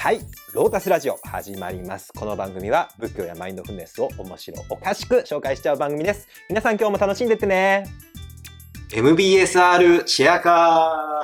[0.00, 0.20] はい。
[0.54, 2.10] ロータスラジオ始まります。
[2.18, 6.26] この番組は仏教やマインドフルネスを面白おかしく紹介しちゃう番組です。
[6.48, 7.84] 皆さん今日も楽しんでってね。
[8.92, 11.22] MBSR シェアカ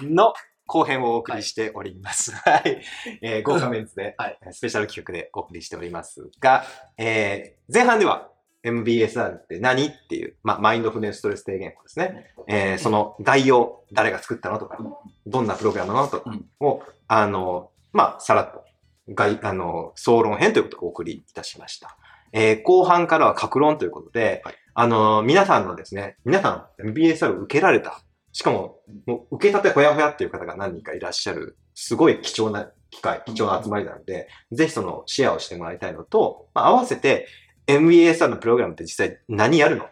[0.00, 0.34] ーの
[0.66, 2.30] 後編をお送りしております。
[2.30, 2.80] はい。
[3.22, 4.38] えー豪華メンツで、 はい。
[4.52, 6.64] スペシャル企画でお送りしておりますが、
[6.96, 8.31] えー前半では
[8.64, 9.86] MBSR って何？
[9.86, 12.32] っていう、まあ、マインドフルネスストレス低減法ですね。
[12.48, 14.58] えーその概要、誰が作ったの？
[14.58, 14.78] とか、
[15.26, 16.08] どんなプログラムなの？
[16.08, 16.30] とか
[16.60, 18.64] を、あの、まあ、さらっと、
[19.08, 21.96] 概あの、総論編ということをお送りいたしました。
[22.32, 24.54] えー後半からは格論ということで、はい。
[24.74, 28.00] あの、皆さんのですね、皆さん MBSR を受けられた。
[28.32, 37.26] しかも、もう受けたてほやほやっていう方が何人かいらっしゃる、すごい貴重な機会、貴重な集まりなので、ぜひそのシェアをしてもらいたいのと、まあ、合わせて
[37.66, 39.86] MBSR のプログラムって実際何やるの？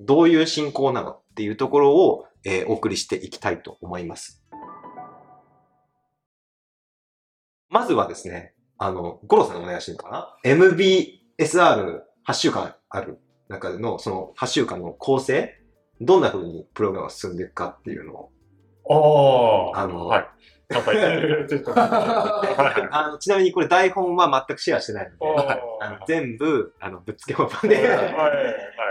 [0.00, 1.10] どういう進行なの？
[1.12, 4.42] っていうところを、えーお送りしていきたいと思います。
[7.70, 15.58] まずはですね、あの、ゴロさんにお願いしていいのかな ?MBSR8 週間ある中での、その8週間の構成
[16.00, 19.72] どんな風にプログラムが進んでいくかっていうのを。
[19.74, 20.28] ああ、あのはい。
[22.90, 25.42] あのちなみにこれ台本は全くシェアしてないので、
[25.80, 28.22] あの全部、あの、ぶっつけ本番で、はい、は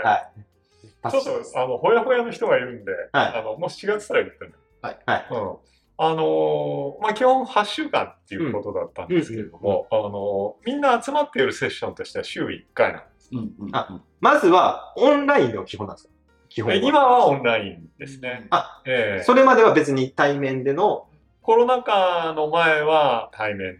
[0.02, 0.40] はい。
[1.08, 1.10] い。
[1.10, 4.52] ちょっと、あの、ほやほやの人がいるんで、はいあの、もし違ってたら言ってね。
[4.82, 4.98] はい。
[5.30, 5.56] うん。
[5.96, 13.30] あのーまあ、基本8週間っていうことだったんですけれども、あのーみんな集まっているセッションとしては週1回なんです。
[13.32, 16.14] うんうんあまずは、オンラインの基本なんですか？
[16.48, 16.76] 基本は。
[16.76, 18.48] え今はオンラインですね。
[18.50, 21.06] あ、ええそれまでは別に対面での、
[21.44, 23.76] コロナ禍の前は対面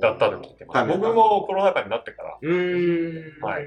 [0.00, 0.88] だったと聞いてます。
[0.88, 2.38] 僕もコロナ禍になってから。
[2.40, 3.44] うーん。
[3.44, 3.66] はい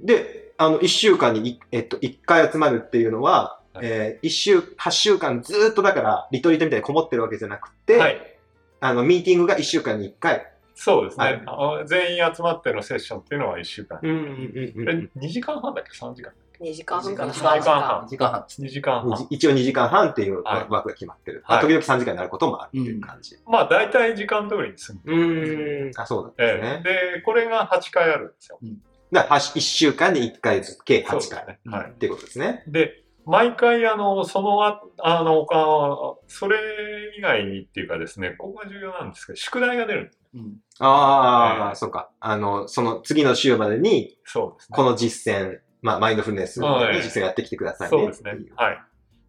[0.00, 8.36] で、あの、1週間にい、えっと、1回集まるっていうのは、はいえー、1週、8週間ずーっとだから、リトリートみたいにこもってるわけじゃなくて、はい。
[8.80, 10.44] あの、ミーティングが1週間に1回。
[10.74, 11.44] そうですはいね。
[11.46, 14.00] あ全員集まってのセッションっていうのは1週間。
[14.02, 16.32] うんうんうんえ2時間半だっけ ?3 時間
[16.62, 18.62] 2時間半から2 3時間時間半時間半です。
[18.62, 19.26] 2時間半。
[19.30, 21.42] 一応2時間半っていうはい枠が決まってる。
[21.44, 23.36] はい時々3時間になることもあるっていう感じ。
[23.46, 25.00] まあ大体時間通りに済む。
[25.04, 26.00] うーん。
[26.00, 26.82] あ、そうなんですえね。
[26.86, 28.58] えで、これが8回あるんですよ。
[29.10, 31.60] だから、1週間に1回ずつ、計8回ね。
[31.66, 31.90] はい。
[31.90, 32.64] っていうことですね。
[32.66, 36.56] で、毎回、あの、そのあ、あの、あそれ
[37.16, 40.18] 以外にっていうかですね、ここが重要なんですけど、宿題が出るんです。
[40.34, 42.10] うんああ、ええそうか。
[42.18, 44.76] あの、その次の週までに、そうですね。
[44.76, 47.90] この実践、まあ、マインドフルネスのはい実践をやってきてくださいね。
[47.90, 48.32] そうですね。
[48.56, 48.82] はい。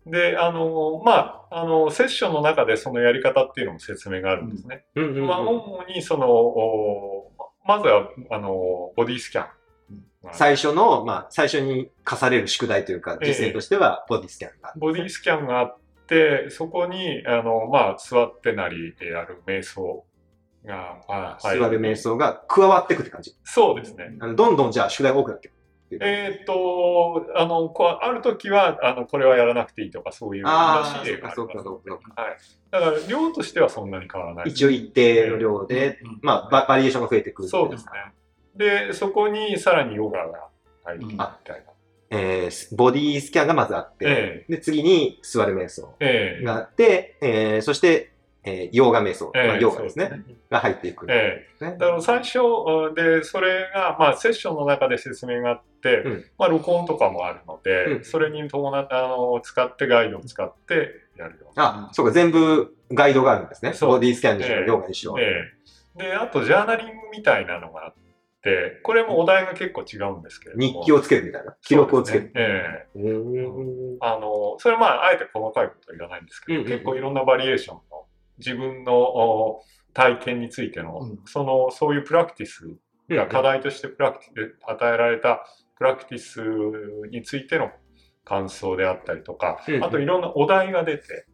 [0.06, 4.86] で、あの、まあ、あの、セッションの中でそのやり方っていうのも説明があるんですね。
[4.96, 7.32] うんうんうんまあ、主にその、お
[7.66, 9.48] まずは、あの、ボディスキャン。
[10.32, 14.80] 最初の、まあ、最初に課される宿題というか、ええ実践としては、ボディスキャンがある。
[14.80, 15.78] ボディスキャンがあっ
[16.08, 20.06] て、そこに、あの、まあ、座ってなりでやる瞑想
[20.66, 23.36] が、あ座る瞑想が加わっていくって感じ。
[23.44, 24.16] そうですね。
[24.20, 25.53] あのどんどんじゃあ宿題が多くなっていく
[25.96, 26.12] っていう。
[26.12, 31.48] えーっと、あの、こうある時は、あの、これはやらなくていいとか、そういうあらしい例がありそう。
[31.48, 32.38] かそうかそうはい。
[32.72, 34.50] だから、量としてはそんなに変わらない。
[34.50, 37.50] 一応一定の量で、うんまあ、ババリエーションが増えてくる。
[37.50, 37.92] そうですね。
[38.56, 40.48] で、そこにさらにヨガが
[40.84, 41.74] 入るみたいな。
[42.16, 45.96] えーボディスキャンがまずあって、えで、次に座る瞑想
[46.44, 48.13] があって、えーそして、
[48.46, 51.66] えーヨガ瞑想、ええまあヨガですね、そうが入っていく、ええ。
[51.66, 52.40] ねだから最初
[52.96, 56.26] で、それが、まあ、セッションの中で説明があって、うん。
[56.38, 58.04] まあ、録音とかもあるので、うん。
[58.04, 63.74] それに伴って、あの、使って、ガイドを使ってやるようあ、そうか、全部ガイドがあるんですね。
[63.74, 63.90] そう。
[63.92, 64.66] ボディスキャンにしろ、ええ。
[64.66, 65.16] ヨガにしろ。
[65.20, 65.24] え
[65.98, 66.04] え。
[66.04, 67.94] で、あと、ジャーナリングみたいなのがあっ
[68.44, 70.82] て、これもお題が結構違うんですけれども。
[70.82, 71.56] 日記をつけるみたいな？
[71.62, 72.32] 記録をつける。
[72.36, 72.88] え
[74.02, 76.78] あの、それはまあ、あえて細かいことは言わないんですけど、うんうんうん。
[76.78, 77.82] 結構いろんなバリエーションの
[78.38, 79.64] 自分のお
[79.94, 81.20] 体験についての、うん。
[81.26, 82.70] その、そういうプラクティス
[83.10, 85.46] が課題としてプラクティス、与えられた
[85.78, 86.42] プラクティス
[87.10, 87.72] についての
[88.26, 91.26] 感想であったりとか、うんうんあといろんなお題が出て、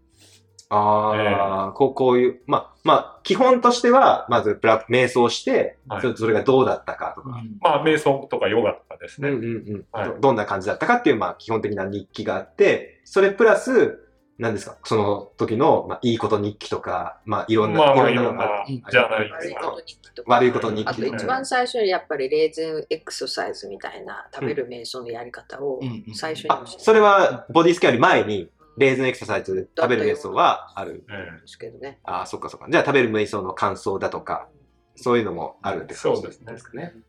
[0.71, 6.01] ああ、こう、こういう、まあ、まあ、基本としては、まずプラ、瞑想して、はい。
[6.01, 9.29] それそれがどうだったかとか、まあ、瞑想とかヨガとかですね。
[9.29, 9.85] うんうんうん。
[9.91, 10.09] はい。
[10.09, 14.08] どどんな感じだったかっていう、まあ、基本的な日記があって、それプラス、
[14.39, 14.77] 何ですか？
[14.85, 20.33] その時の、まあ、いいこと日記とか、まあ、いろんな、まあまあいろんないろんなうんジャーナリングが悪いこと日記とか。
[20.33, 21.17] 悪いこと日あと記とか。
[21.17, 31.03] 一番最初にやっぱりレーズンエクササイズみたいな食べる瞑想のやり方をうんうんあ最初に教えて、それは、ボディスキャンより前に、レーズンエクササイズで食べる瞑想はある。
[31.09, 31.99] えですけどね。
[32.05, 32.67] ああ、そっかそっか。
[32.69, 34.47] じゃあ食べる瞑想の感想だとか、
[34.95, 36.93] そういうのもあるって感じそうですねかね。
[36.95, 36.99] え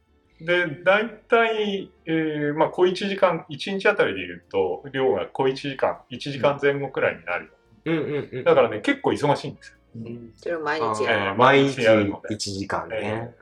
[0.40, 7.52] で、大体、えーまあ、小1時間、1日あたりで言うと、量が小1時間、1時間前後くらいになるよ
[7.86, 8.44] うんうんうん。
[8.44, 9.76] だからね、結構忙しいんですよ。
[9.96, 11.30] うんそれを毎日やる。
[11.30, 13.34] えー毎日やるので1時間ね。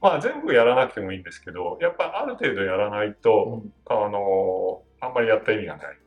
[0.00, 5.98] まあ全部やらなくてもいいんですけど、やっぱある程度やらないと、あのあんまりやった意味がない。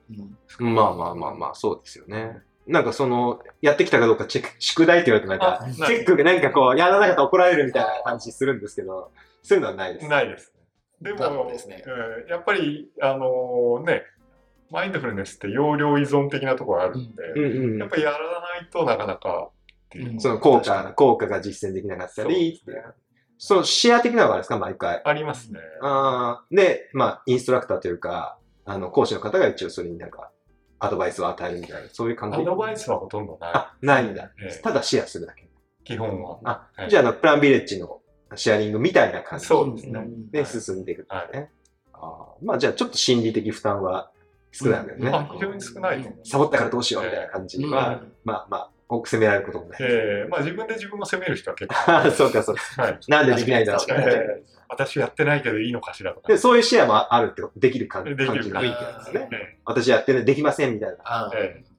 [0.60, 2.38] うんまあまあまあまあ、そうですよね。
[2.68, 9.12] なんかその、やってきたかどうかチェック、宿題って言われてなんか、あチェックがなんかこう、やらなかったら怒られるみたいな感じするんですけど、
[9.42, 10.08] そういうのはないです。
[10.08, 10.54] ないです。
[11.02, 14.04] でも、どですねうんやっぱり、あのね、
[14.70, 19.50] マインドフルネスって容量依存的なところがあるんで、うんうんやっぱりやらないとなかなか
[19.96, 22.94] ううんその効果、効果が実践できなかったり、そうですね
[23.38, 25.02] そのシェア的なのがあるんですか、毎回？
[25.06, 25.60] ありますね。
[25.82, 30.32] あーで、まあ、インストラクターというか、あの、講師の方が一応それになんか、
[30.80, 33.52] アドバイスを与えるみたいな、そういう感じアドバイスはほとんどない。
[33.54, 34.62] あ、ないんだええ。
[34.62, 35.48] ただシェアするだけ。
[35.84, 36.40] 基本は。
[36.44, 38.02] あ、はいじゃあ、プランビレッジの
[38.36, 40.08] シェアリングみたいな感じですね。
[40.32, 41.50] で進んでいくんですね。
[41.94, 44.12] あーまあ、じゃあ、ちょっと心理的負担は
[44.52, 45.12] 少ないわけですね。
[45.12, 46.32] あ非常に少ないと思います。
[46.32, 49.78] サボったからどうしようみたいな感じは、うんまあまあ、多く責められることもない。
[49.82, 52.12] ええまあ自分で自分を責める人は結構。
[52.12, 52.84] そうか、そうか。
[52.84, 53.00] はい。
[53.08, 56.28] なんでできないんだろうええ私やってないけどいいのかしらとか。
[56.28, 59.30] で、そういうシェアもあるってこと、できる感できるか感じがいいってことですね。
[59.32, 60.96] え私やってる、できませんみたいな。
[61.04, 61.78] あーええ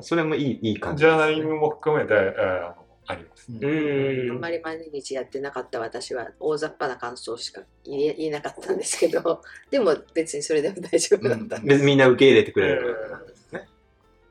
[0.00, 3.50] それもいい、いい感じジです、ャーナリングも含めて、ええあります。
[3.50, 4.36] うあーん。
[4.36, 9.40] んまり毎日やってなかった私は大雑把な感想しか言え言えなかったんですけど、
[9.70, 12.96] でも別にそれでも大丈夫だったんで別にみんな受け入れてくれえる。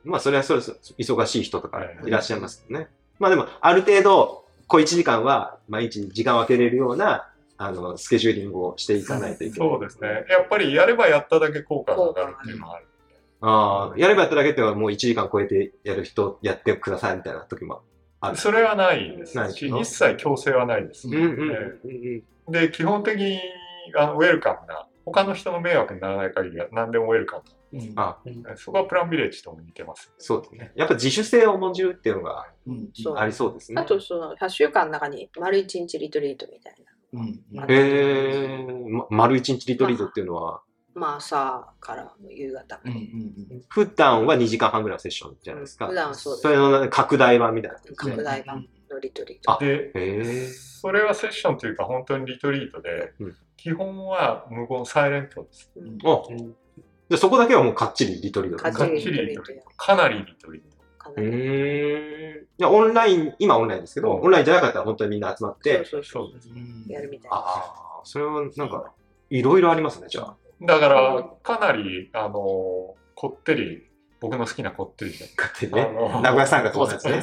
[0.04, 2.88] まあ、それはそれ忙しい人とかいらっしゃいますけどね。
[3.18, 9.68] まあでも、ある程度、小1時間は毎日時間を空けれるような、あの、スケジューリングをしていかないといえけない。
[9.68, 10.08] そうですね。
[10.30, 12.86] やっぱりやればやっただけ効果が上がるっていうのがある。
[13.40, 17.82] ああ、やればやっただけっていうのはもう1時間超えてやる人、やってくださいみたいな時も
[18.20, 18.36] ある。
[18.36, 21.08] それはないですないし、一切強制はないです。
[21.08, 21.50] うんうんうん
[21.84, 23.40] ええで、基本的に
[23.96, 27.42] あのウェルカムな、他の人の迷惑にならない限りは何でもウェルカム
[27.72, 28.56] うんあな。
[28.56, 30.12] そこはプランビレッジとも似てます。
[30.18, 30.72] そうですね。
[30.74, 32.46] やっぱ自主性を重んじるっていうのが
[33.16, 33.84] ありそうですねあ。
[33.84, 36.74] とその8週間の中に丸1日リトリートみたい
[37.12, 37.64] うんな。
[37.64, 40.62] へえ、ま、丸一日リトリートっていうのは、
[40.94, 45.86] まあ朝から夕方うんうん普段は2時間半ぐらいのセッションじゃないですか。
[45.86, 47.78] 普段はそうですそれの拡大版みたいな。
[47.96, 49.52] 拡大版のリトリート。
[49.52, 50.48] あで。
[50.52, 55.70] それはセッションというか本当にリトリートで、うん基本は無言サイレントです。
[55.76, 56.22] うんあ、
[57.08, 60.68] でそこだけはもうかっちりリトリートかっちりリトリートやかなりリトリート。
[61.16, 61.24] うん。
[62.58, 67.36] いや、オンライン、今オンラインですけど、うんオンラインじゃなかったら本当にみんな集まって、そうそうそうやるみたいな。
[67.36, 68.92] ああ、それはなんか、
[69.30, 70.36] いろいろありますね、じゃあ。
[70.60, 72.32] だから、かなり、あの、
[73.14, 73.86] こってり、
[74.20, 75.82] 僕の好きなこってりで、勝手にね。
[75.82, 77.20] あの名古屋さんがそうですね。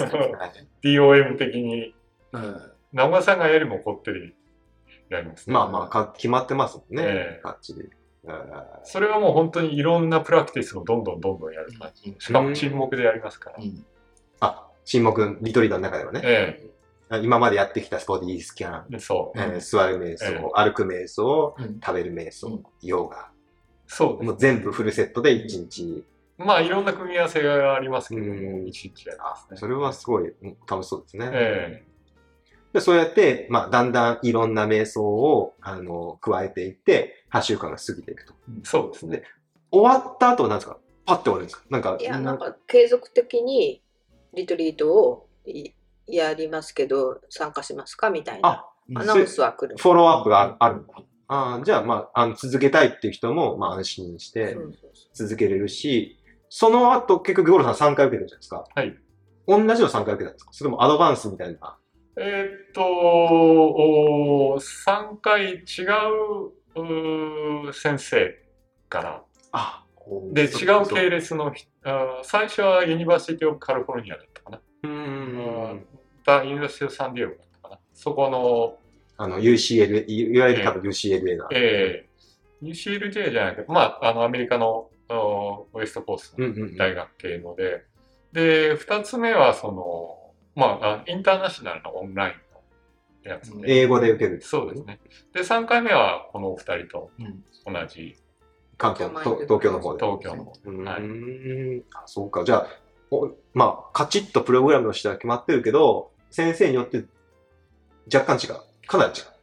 [0.84, 1.94] DOM 的に、
[2.32, 4.34] うん名古屋さんがよりもこってり
[5.10, 5.54] やりますね。
[5.54, 7.42] まあまあか、決まってますもんねええ。
[7.44, 7.90] かっちり。
[8.28, 12.16] えーそれはもう本当にいろんなプラクティスをどんどんどんどんやる感じ。
[12.20, 13.58] しかも沈黙でやりますから。
[13.60, 13.86] うん
[14.42, 16.22] あ、沈黙、リトリートの中ではね。
[16.24, 16.70] え
[17.24, 19.40] 今までやってきたスポディスキャン、えそう。
[19.40, 23.30] えー座る瞑想、ええ歩く瞑想、うん食べる瞑想、うんヨガ。
[23.88, 26.04] そうもう全部フルセットで1日。
[26.38, 29.58] まあいろんな組み合わせがありますけども、うん一日やりあますね。
[29.58, 31.30] それはすごいうん楽しそうですね。
[31.32, 31.84] え
[32.76, 38.34] でそうやって、まあ、だんだんいろんな瞑想を、あの、加えていって、8週間が過ぎていくと。
[38.50, 39.24] えそうですね。
[39.72, 40.78] 終わった後は何ですか？
[41.06, 41.64] パッて終わるんですか？
[41.70, 43.82] なんか、いや、なんか継続的に
[44.34, 45.72] リトリートをい
[46.08, 48.10] やりますけど、参加しますか？
[48.10, 49.78] みたいなあ、アナウンスは来る。
[49.78, 50.94] フォローアップがあるんだ。
[51.28, 54.58] あーじゃあ、まあ、あの続けたいっていう人も、まあ、安心して
[55.14, 58.66] 続けれるし、その後、結局、ゴロさん3回受けてるじゃないですか。
[58.76, 58.96] はい。
[59.48, 60.52] 同じの3回受けたんですか？
[60.52, 61.78] それともアドバンスみたいな。
[62.18, 65.64] えーっと、お3回違う
[66.76, 68.38] うー先生
[68.88, 69.84] から、あ、
[70.32, 74.62] で、違う系系列の人あー最初はユニバーシティ・オブ・カリフォルニアだったかな。
[74.84, 75.86] うーん。
[76.26, 77.80] だ University of San Diego だったかな。
[77.94, 78.78] そこの、
[79.18, 81.48] あの、UCL、いいわゆる多分 UCLA な。
[81.52, 86.78] えー、UCLJ じゃないけど、まあ、あの、アメリカのお West Coast のうんうんうん。
[86.78, 87.84] 大学系ので、
[88.32, 90.25] で、二つ目は、その、
[90.56, 94.42] まあ、あインターナショナルのオンラインのやつで、英語で受ける。
[94.42, 95.00] そうですね。
[95.34, 97.44] で、3回目はこのお二人とうん
[97.74, 98.16] 同じ
[98.78, 100.06] 関東、と東京の方で。
[100.06, 102.44] 東京の方うーん、はいあそうか。
[102.44, 102.68] じゃあ、
[103.12, 107.06] おまあ、カチッとプログラムとしては決まってるけど、先生によって
[108.14, 108.56] 若干違う。
[108.88, 109.36] かなり違う。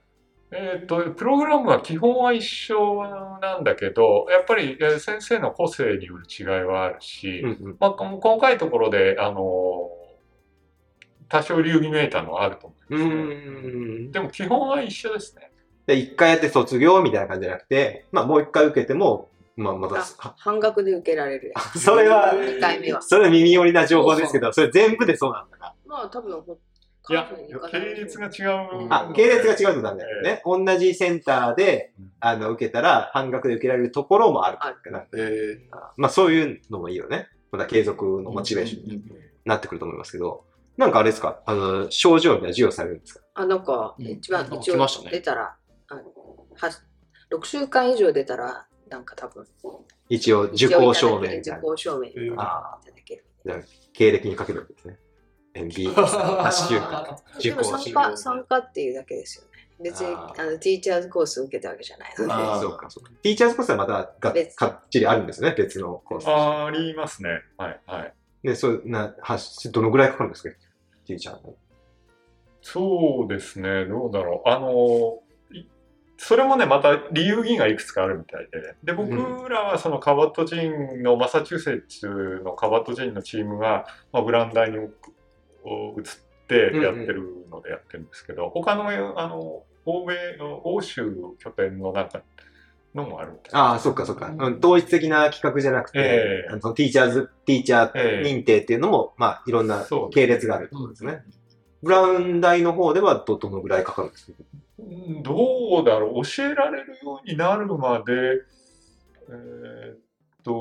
[0.54, 3.04] えっ、と、プログラムは基本は一緒
[3.40, 9.90] なんだけど、やっぱりえー先生の個性による違いはあるし、うんうんまあ、この細かいところで、あの
[11.33, 13.15] 多少流儀めいたのはあると思ういますね。
[13.15, 14.12] ーん。
[14.12, 15.51] でも基本は一緒ですね。
[15.87, 21.55] で、一回やって卒業みたいな感じじゃなくて、まあ、もう一回受けてもまあ、また、あ半額で受けられる。
[21.75, 23.01] それは2回目は。
[23.01, 25.75] それは耳寄りな情報ですけど、それ全部でそうなんだな。
[25.87, 26.59] まあ多分ほ、
[27.09, 27.31] いや
[27.71, 28.43] 系列が違
[28.85, 28.87] う。
[28.91, 30.43] あ、系列が違うとダメだよね。
[30.45, 35.07] 同じセンターでうん、あの、受けたら半額で受けられるところもあるから。
[35.17, 35.59] え
[35.97, 37.29] まあ、そういうのもいいよね。
[37.51, 39.03] また継続のモチベーションに
[39.45, 40.45] なってくると思いますけど、
[40.76, 41.43] なんかあれですか？
[41.47, 43.21] あの、症状みたいな授与されるんですか？
[43.35, 45.57] あ、なんか、うん一番、あ一応出たら、
[45.88, 46.02] あの
[46.55, 46.71] は
[47.31, 49.47] 6週間以上出たら、なんか多分、
[50.09, 51.50] 一応、受講証明み受。
[51.62, 53.25] 講証明いただあける。
[53.95, 54.99] 経歴にかけるわけですね。
[55.55, 57.17] MB、 8週間。
[57.38, 57.95] 受でも講証明。
[57.95, 59.50] 参加、参加っていうだけですよね。
[59.83, 62.61] 別にあのティーチャーズコース受けたわけじゃないので。
[62.61, 63.11] そうか、そうか。
[63.23, 66.26] ティーチャーズコースはまたが別かっちりあるんですよね、別のコース。
[66.29, 67.31] ありますね。
[67.57, 68.14] はい、はい。
[68.43, 69.39] で、そう、な、は
[69.73, 70.57] どのぐらいかかるんですか？
[71.07, 71.55] ティーチャーの。
[72.61, 74.49] そうですね、どうだろう。
[74.49, 75.21] あの、
[75.53, 75.67] い
[76.17, 78.75] それもね、また理由議がいくつかあるみたいで。
[78.85, 79.17] で、僕
[79.49, 84.91] らはそのカバットジンの、マサチューセッツのカバットジンのチームが、まあ、ブランダーに移っ
[86.47, 88.89] てやってるのでやってるんですけど、他の、
[89.21, 90.15] あの、欧米、
[90.63, 92.23] 欧州拠点のなんか、
[92.95, 94.27] のもあるみたいああ、そっかそっか。
[94.37, 101.23] うん統一的な企画じゃなくて、ええあのティーチャーズ、ティーチャーええ認定っていうのも、まあ、いろんな系列があるってことですね。
[101.83, 104.39] ブラウン大の方ではど、どのぐらいかかるんですか？
[104.79, 108.13] うんどうだろう教えられるようになるまで、
[109.29, 109.99] えーっ
[110.45, 110.53] と、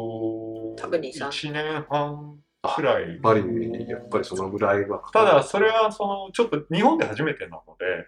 [0.78, 2.40] 多分2 3 1年半
[2.76, 3.10] くらい。
[3.10, 3.42] やっぱり、
[3.90, 5.26] やっぱりそのぐらいはかかる。
[5.28, 8.06] ただ、それは、その、ちょっと日本で初めてなので、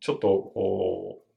[0.00, 1.29] ちょっと、こう、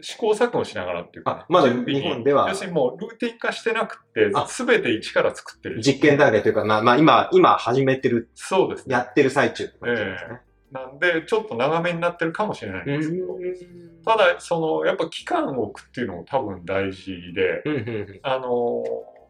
[0.00, 5.82] 試行錯誤しながらっていうか、あまだ日本では要するにもうルーティン化してなくてあ、すべて一から作ってる。
[5.82, 8.94] 実験段階というか、まあ、まあ、今、今始めてる、そうですね。
[8.94, 10.40] やってる最中って感じですね。
[10.72, 13.38] なんで、ちょっっと長めになってるかもしれないんですけど、う
[14.04, 17.62] ただ、その、やっぱ期間を置くっていうのも多分大事で、
[18.22, 18.82] あの、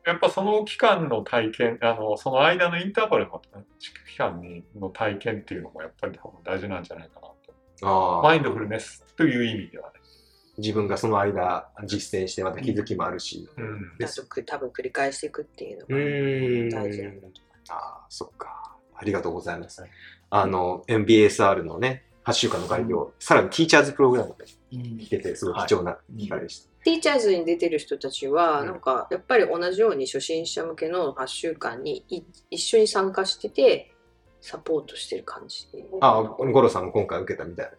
[0.07, 3.43] やっぱその期間の体験、あの、その間のインターバルの
[3.79, 7.37] 期間にの体験っていうのもやっぱり多分大事なんじゃないかなと。
[7.83, 10.01] ああマインドフルネスという意味ではね。
[10.59, 13.49] 自分がその間実践してまた気づきもあるし。
[13.57, 13.91] うん。
[14.47, 17.33] 多分繰り返していくっていうのうが大事なんだと思い
[17.71, 18.77] ああ、そっか。
[18.97, 19.85] ありがとうございます。
[20.31, 26.71] あの、MBSR のね、8週間の概要、さらにティーチャーズプログラムで聞けて、すごい貴重な機会でした。
[26.85, 33.95] ティーチャーズに出てる人たちは、うんなんかやっぱり同じように初心者向けの8週間にい一緒に参加してて
[34.41, 35.67] サポートしてる感じ
[36.01, 37.71] ああ、ゴロさんも今回受けたみたい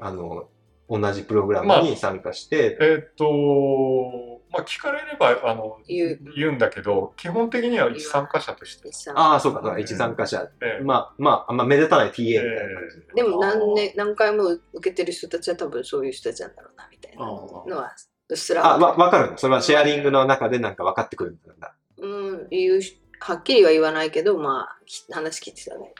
[0.00, 0.06] な。
[0.06, 0.48] あの、
[0.88, 6.18] 同じプログラムに参加して、えーっと、まあ、聞かれれば、あの、言う。
[6.36, 8.90] 言うんだけど、基本的には一参加者として。
[9.14, 10.50] ああ、そうか、一参加者。
[10.60, 10.84] ええ。
[10.84, 13.14] まあ、まあ、あんま目立たない TA みたいな感じ。
[13.14, 17.24] でも何,、ね、何回も受けてる人たちは多分そういう人たちなんだろうなみたいな。
[17.24, 17.94] のは
[18.28, 18.66] うっすら。
[18.66, 19.38] あ、わ、わかるの。
[19.38, 21.74] それはシェアリングの中でなんか分かってくるんだ。
[22.02, 25.94] うん言うしはっきりは言わないけどまあひ話聞いてたね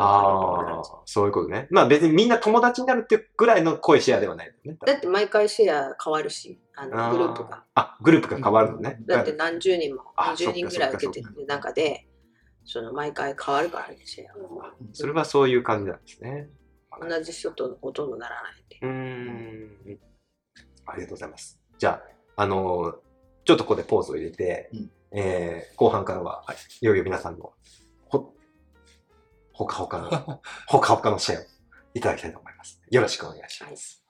[0.00, 1.66] ああ、そういうことね。
[1.70, 4.78] まあ別にみんな友達になるっていうぐらいの濃いシェアではないのね。
[4.86, 8.98] だって毎回シェア変わるしああのグループがあ、グループが変わるのね。
[9.06, 12.06] だって何十人もあ20人ぐらい受けてる中で
[12.64, 14.28] その毎回変わるからねシェア
[14.92, 16.48] それはそういう感じなんですね。
[17.00, 19.98] 同じ人とほとんどならないってうーん。
[20.86, 21.60] ありがとうございます。
[21.78, 22.00] じゃ
[22.36, 22.94] あ、あのー
[23.44, 26.44] ちょっとここでポーズを入れて、うんえー後半からは、
[26.82, 27.52] いよいよ皆さんの
[29.58, 31.44] ほ、ほかほかの、ほかほかのシェアを
[31.94, 32.80] いただきたいと思います。
[32.90, 34.04] よろしくお願いします。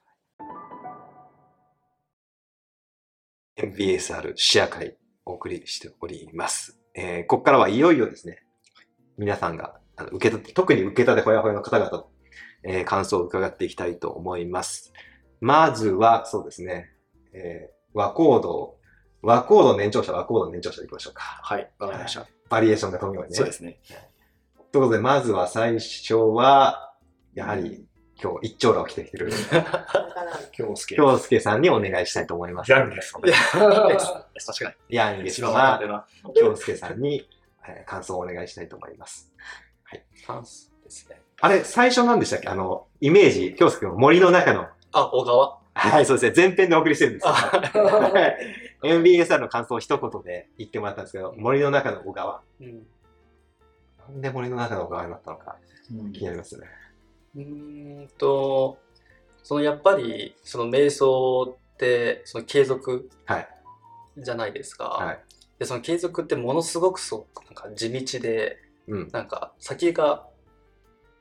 [3.56, 6.78] MBSR シェア会お送りしております。
[6.94, 8.42] えーここからはいよいよですね、
[9.16, 12.10] 皆さんがあの受けた、特に受けたてほやほやの方々の、
[12.64, 14.92] えー感想を伺っていきたいと思います。
[15.40, 16.90] まずは、そうですね、
[17.32, 18.76] えー和コード、
[19.22, 21.22] 和コード年長者、和コード年長者でいきましょうか。
[21.42, 22.26] はい、わかりました。
[22.50, 23.36] バリエーションが富むようにね。
[23.36, 23.80] そうですね。
[24.72, 26.92] ということで、まずは最初は、
[27.34, 27.84] やはり、
[28.22, 29.30] 今日一丁羅を着てきてる、
[30.52, 30.96] 京介。
[30.96, 32.66] 京介さんにお願いしたいと思います。
[32.66, 33.36] ギャンゲストいや
[34.46, 34.96] 確かに。
[34.96, 36.06] ヤンゲスは。
[36.34, 37.28] 京介さんに、
[37.66, 39.30] えー感想をお願いしたいと思います。
[40.16, 41.20] チャンスですね。
[41.40, 42.48] あれ、最初何でしたっけ？
[42.48, 45.58] あの、イメージ、京介の森の中の、あ、小川？
[45.74, 48.34] はい、そうですね、前編でお送りしてるんですけどあ
[48.82, 52.40] MBSR の感想を一言で言ってもらったんですけど、森の中の小川。
[52.60, 52.86] うん
[54.08, 55.56] なんで森の中の小川になったのか
[56.12, 56.66] 気になりますね。
[57.36, 58.78] うーんと、
[59.42, 63.48] そのやっぱり、その瞑想って、その継続はい。
[64.16, 64.84] じゃないですか。
[64.84, 65.24] はい。
[65.58, 69.08] で、その継続ってものすごくそう、なんか地道で、うん。
[69.12, 70.26] なんか先が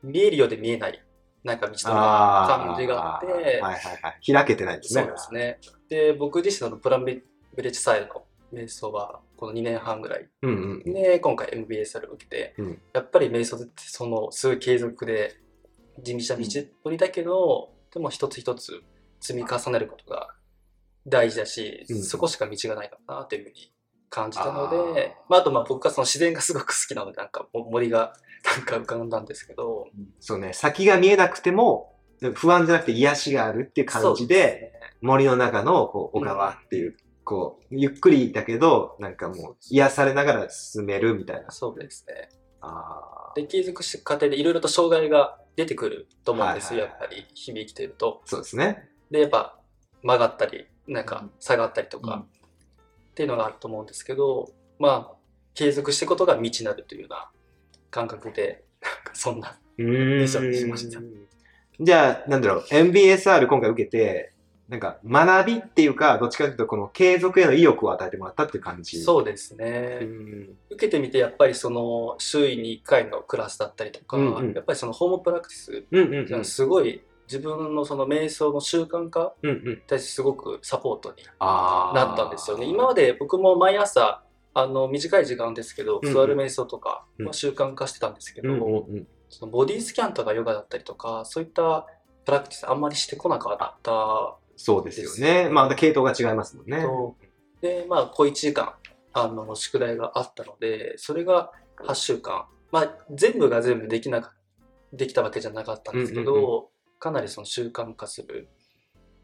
[0.02, 1.04] 見えるようで見えない、
[1.44, 4.32] なんか道のあー感じがあって、はいはいはい。
[4.32, 5.02] 開けてないですね。
[5.02, 5.60] そうですね。
[5.88, 10.28] で、僕自身のプランビヴィレッジサイドの瞑想はこの2年半ぐらい。
[10.42, 10.92] うんうん。
[10.92, 12.82] で今回 MBSR を受けて、うん。
[12.92, 15.36] やっぱり瞑想ってそのすごい継続で
[16.02, 18.82] 地道な道のりだけど、でも一つ一つ
[19.20, 20.34] 積み重ねることが
[21.06, 22.02] 大事だし、うん。
[22.02, 23.72] そこしか道がないのかなというふうに
[24.10, 28.14] 感じたのでまあ、あとまあ僕はその自然がすごく好きなのでなんかも森が
[28.56, 29.88] なんか浮かんだんですけど
[30.20, 31.96] そうね、先が見えなくても、
[32.34, 36.96] 不安じゃなくて癒しがあるっていう感じで、森の中のこう小川っていう、
[37.28, 41.50] こう、ゆっくりだけど、なんかもう癒されながら進めるみたいな。
[41.50, 42.30] そうですね。
[42.62, 47.16] ああ、で継続して過程でいろいろと障害が出てくると思うんですよ、はいはいはい。
[47.18, 48.22] やっぱり日々生きてると。
[48.24, 48.88] そうですね。
[49.10, 49.58] でやっぱ
[50.02, 52.20] 曲がったりなんか下がったりとか、うん。
[52.22, 52.24] っ
[53.14, 55.16] ていうのがあると思うんですけどまあ
[55.54, 57.30] 継続していくことが道になるというような
[57.90, 61.00] 感覚でなんかそんなうーししました。
[61.80, 64.32] じゃあ、なんだろう、MBSR 今回受けて、
[64.68, 69.02] なんか学びっていうか、どっちかというとこの継続への意欲を与えてもらったっていう感じ。
[69.02, 76.50] そうですね、うん受けてみてやっぱりその週に1回のクラスだったりとか、うんうんやっぱりそのホームプラクティス。
[76.50, 79.34] すごい自分のその瞑想の習慣化。
[79.42, 81.16] に対してすごくサポートに。
[81.40, 82.66] なったんですよね。
[82.66, 84.22] 今まで僕も毎朝
[84.52, 88.84] あの短い時間ですけど、座る瞑想とかうんは習慣化してたんですけど。
[89.30, 91.86] そのボディスキャンとかヨガだったりとかそういった
[92.24, 95.48] プラクティスあんまりしてこなかったそうですよね。
[95.48, 96.82] まあ、系統が違いますもんね。
[96.82, 97.16] と、
[97.62, 98.74] でまあ小1時間
[99.14, 104.34] あの宿題があったのでそれが8週間、まあ、全部が全部できなか
[104.92, 106.62] できたわけじゃなかったんですけど、うんうん
[107.00, 108.48] かなりその習慣化する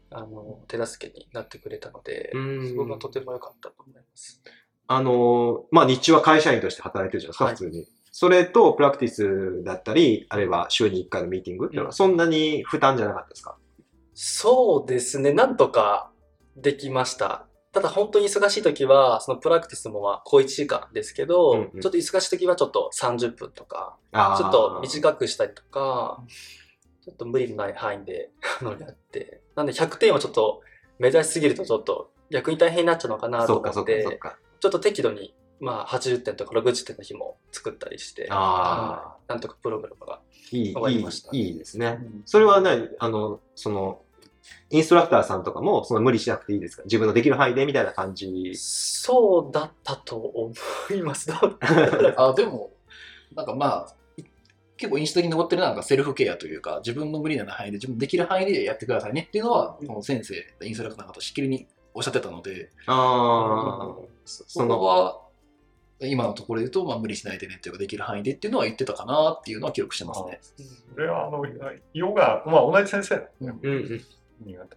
[0.09, 4.41] あの手助けになってくれたので、うんそこがとても良かったと思います。
[4.87, 7.85] あのーまあ、日中は会社員として働いてるじゃないですか、はい普通に。
[8.13, 13.57] それと、プラクティスだったり、あるいは週に1回のミーティングっていうのは、そんなに負担じゃなかったですか？
[14.15, 16.09] そうですね、なんとか
[16.55, 17.45] できました。
[17.73, 26.23] ただ本当に忙しい時は、そのプラクティスもまあ小1時間ですけど、うんうんちょっと忙しい時はちょっと30分とか、ちょっと短くしたりとか、
[27.03, 28.31] ちょっと無理のない範囲で
[28.79, 30.61] やって、なんで100点をちょっと
[30.97, 34.19] 目指しすぎるとちょっと逆に大変になっちゃうのかなと思って。
[34.61, 40.21] ちょっと適度にまあ80点とか60点の日も作ったりして、ああ、なんとかプログラムが。
[40.51, 41.99] いい、いいわかりました、いいですね。
[42.25, 44.04] それはね、あの、その、
[44.69, 46.83] インストラクターさんとかも、その無理しなくていいですか？
[46.85, 48.51] 自分のできる範囲でみたいな感じ。
[48.55, 50.53] そうだったと思
[50.93, 51.31] います。
[52.17, 52.71] あでも、
[53.35, 54.23] なんかまあ、い
[54.77, 65.21] 結構印象的に残ってるのはなんかセルフケアというか、自分の無理な範囲で、自分できる範囲でやってくださいねっていうのは、この先生、インストラクターの方、しきりにおっしゃってたので、ああ、そそこの、は、
[66.01, 70.41] 今のところで言うと、まあ、無理しないでねっていうか、できる範囲でっていうのは言ってたかなっていうのは記録してますね。
[70.93, 71.41] これはあの
[71.93, 74.01] ヨガ、まあ、同じ先生うんうんうん。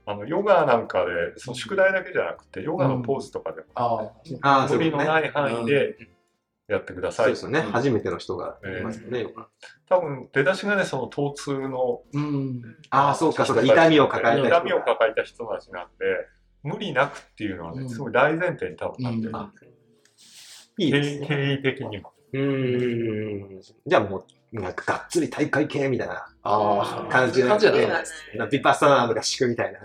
[0.06, 4.64] あのヨガなんかでその宿題だけじゃなくてヨガのポーズとかでも、ああ。
[4.64, 6.08] あ、無理のない範囲でうん。
[6.68, 7.60] やってください、そうですよね。
[7.60, 7.72] うん。
[7.72, 9.26] 初めての人がいますよね。
[9.88, 12.62] 多分出だしがねその疼痛のうん。
[12.90, 13.62] ああ、そうか、そうか。
[13.62, 16.04] 痛みを抱えた人痛みを抱えた人たちなんで
[16.62, 17.88] 無理なくっていうのはね、うん。
[17.88, 19.36] すごい大前提に多分なってる、うん。
[19.36, 19.52] あ
[20.78, 21.26] いいですね。
[21.26, 22.12] 経経緯的にも。
[22.32, 23.60] うーん。
[23.86, 28.48] じゃあもう、なんかがっつり大会系みたいなああ、感じ感じじゃでないですね。
[28.50, 29.80] ビパッサナーの合宿みたいな。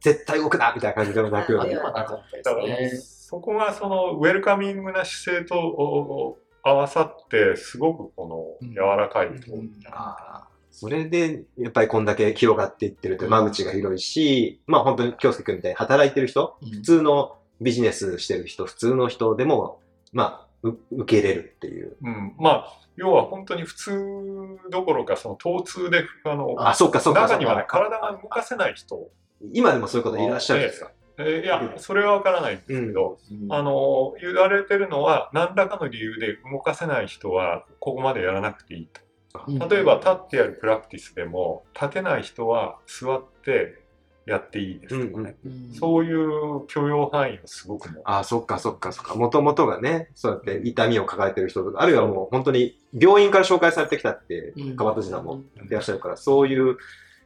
[0.00, 1.52] 絶対動くなみたいな感じでもなく。
[1.58, 1.68] に。
[1.70, 3.00] ではなかっただから、ですね。
[3.00, 9.52] そこがそのウェルカミングな姿勢と合わさってすごくこの柔らかいと、
[9.90, 19.80] あーそれで、やっぱりこんだけ広がっていってると、間口が広いし、まあ本当に京介君みたいに働いてる人、うん普通のビジネスしてる人、普通の人でも、
[20.12, 21.96] まあ、う受け入れるっていう。
[22.02, 27.22] うん、まあ要は本当に普通どころかその疼痛であのあ、そうか、そうか。
[27.22, 29.10] 中にはね体が動かせない人、
[29.52, 39.00] 今でもそういう方いらっしゃるんですかえーいやそれはわからないんですけど、うんあの言われてるのは何らかの理由で動かせない人はここまでやらなくていいと。
[39.00, 43.82] うん例えば立ってやるプラクティスでも立てない人は座って
[44.26, 49.14] やっていいですとかね、うんそういう許容範囲をすごくもあ、そっか、そっか、そっか。
[49.14, 56.76] もともとがね、そうやって痛みを抱えてる人とか、あるいはもう本当に病院から紹介されてきたってうん、川戸さんもいらっしゃるから、そういう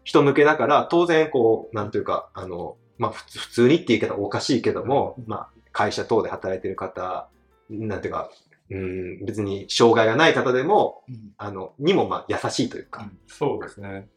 [0.03, 5.25] 人向けだから、当然こう、なんていうか、あの、まあ普通普通にって言い方はおかしいけども、うん。
[5.27, 7.29] まあ会社等で働いてる方、
[7.71, 8.31] なんていうか、
[8.71, 11.33] うん、別に障害がない方でも、うん。
[11.37, 14.09] あの、にもまあ優しいというか、そうですね。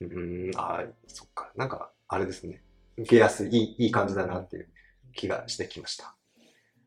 [0.00, 2.62] うん、あーそっか、なんか、あれですね。
[2.98, 4.68] 受けやすい、いいいい感じだなっていう
[5.14, 6.14] 気がしてきました。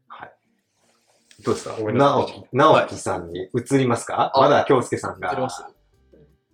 [0.07, 0.31] はい。
[1.43, 1.71] どうですか？
[1.71, 5.69] なさい直樹、直樹さんに移りますか、あまだ京介さんやりますが、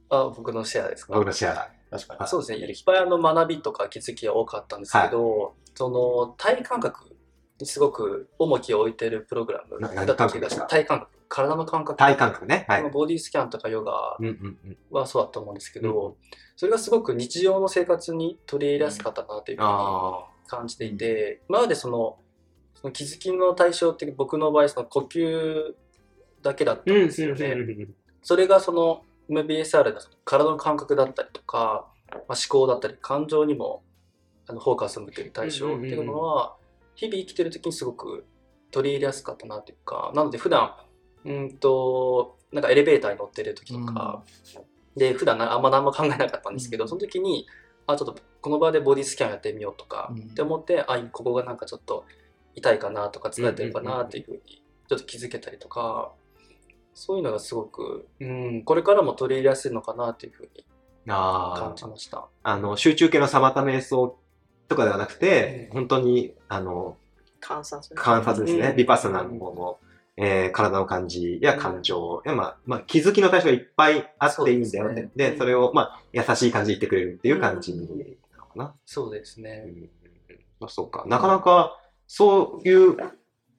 [0.10, 1.14] あ僕のシェアですか？
[1.14, 1.70] 僕のシェア。
[1.92, 2.28] 確かに。
[2.28, 2.68] そうですね。
[2.68, 7.16] いっぱいあの学びとか気づきが多かったんですけど、その体感覚
[7.60, 10.66] にすごく重きを置いてるプログラムだった気がし感覚ですか？
[10.66, 11.12] 体感覚。
[11.30, 11.98] 体の感覚。
[11.98, 12.66] 体感覚ね。
[12.68, 12.90] はい。
[12.90, 14.78] ボディスキャンとかヨガうんうんうん。
[14.92, 16.18] はそうだと思うんですけど、
[16.56, 22.18] それがすごく日常の生活に取り入れやすかったなというふうにあ感じていて、今までその
[22.76, 25.74] その気づきの対象って僕の場合その呼吸
[26.42, 27.56] だけだったんですよね。
[28.22, 33.84] それがその MBSR の体の感覚だったりとか、まあ、思考だったり感情にも
[34.48, 36.56] あのフォーカスを向ける対象っていうのは
[36.96, 38.26] 日々生きてる時にすごく
[38.72, 40.76] 取り入れやすかったなというかなので普段
[41.26, 44.24] うんとなんかエレベーターに乗ってる時とか、
[44.96, 46.88] で普段なあんま何も考えなかったんですけど、うん。
[46.88, 47.48] その時に
[47.88, 50.22] あちょっとこの場でボディスキャンやってみようとか、うん。
[50.22, 52.06] って思ってあここがなんかちょっと
[52.56, 56.12] 痛いかなとか疲れてるかなっていうふうにちょっと気づけたりとか。
[56.98, 60.66] そういうのがすごく、うん、これからも取り入れやすいのかなっていうふうに
[61.08, 62.28] あ感じました。
[62.44, 64.18] あの、集中系のサマタ瞑想
[64.68, 66.98] とかではなくて、本当に、あの、
[67.40, 67.94] 観察。
[67.96, 68.70] 観察ですね。
[68.70, 68.76] うん。
[68.76, 69.78] ビパッサナの方の、
[70.18, 74.96] えー体の感じや感情、やまあ、まあ、気づきの対象がいっぱいあっていいんだよって。
[74.96, 77.88] ですねで、それを、まあ、優しい感じで言ってくれるっていう感じなの
[78.46, 78.76] かな。
[78.86, 79.66] そうですね。
[79.68, 79.90] うん
[80.62, 81.04] あそうか。
[81.08, 82.96] なかなか、そういう、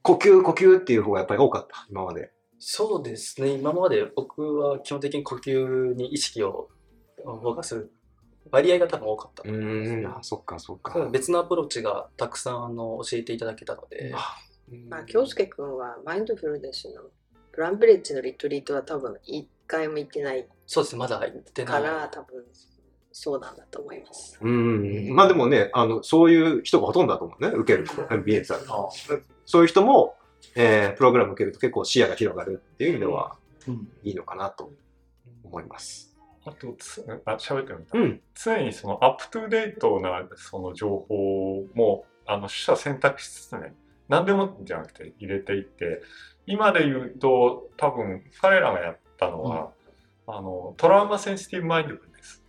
[0.03, 2.31] 呼吸、呼吸っていう方がやっぱり多かった、今まで。
[2.59, 3.51] そうですね。
[3.51, 6.69] 今まで僕は基本的に呼吸に意識を
[7.23, 7.93] フォーカスする
[8.51, 10.07] 割合が多分多かったと思いますね。
[10.07, 11.09] あ、そっか、そっか。
[11.11, 14.17] 別のアプローチがたくさんあの教えていただけたので、うん
[14.89, 17.03] まあ、京介君はマインドフルネスの
[17.53, 21.83] プランブリッジのリトリートは多分一回も行ってないそうですね、まだ行ってない。
[21.83, 22.45] から多分
[23.13, 24.39] そうなんだと思います。
[24.43, 25.15] うん。
[25.15, 28.03] まあでもね、あの、そういう人がほとんどだと思うね、受ける人。
[28.11, 28.59] MBS は。
[28.69, 28.89] あ
[29.47, 30.17] そういう人も、
[30.55, 34.71] えープログラム受けると結構視野が広がるっていう意味ではうんいいのかなと
[35.45, 36.15] 思います。
[36.45, 37.99] あとつ、あ、喋ってみた。
[37.99, 38.21] うん。
[38.35, 43.75] 常にその up to date なその情報も、あの、取捨選択しつつね、
[44.09, 46.03] 何でもじゃなくて入れていって、
[46.47, 49.73] 今で言うと、多分彼らがやったのは、
[50.27, 52.43] あの、 trauma sensitive mindfulness。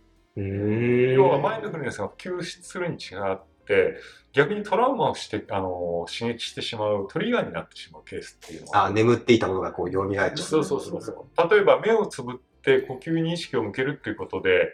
[1.16, 3.96] 要はマインドフルネスが普及するに従って、
[4.32, 10.36] 逆にトラウマをして、あの、刺激してしまうトリガーになってしまうケースっていうのはあ、眠っていたものがこう蘇っちゃう。
[10.36, 11.50] そうそうそうそう。
[11.50, 14.72] 例えば目をつぶって呼吸に意識を向けるっていうことで、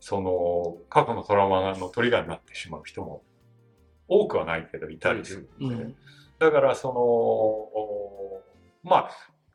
[0.00, 3.22] その過去のトラウマのトリガーになってしまう人も
[4.08, 5.96] 多くはないけどいたりするので、うん
[6.38, 8.42] だからその、お
[8.82, 9.10] まあ、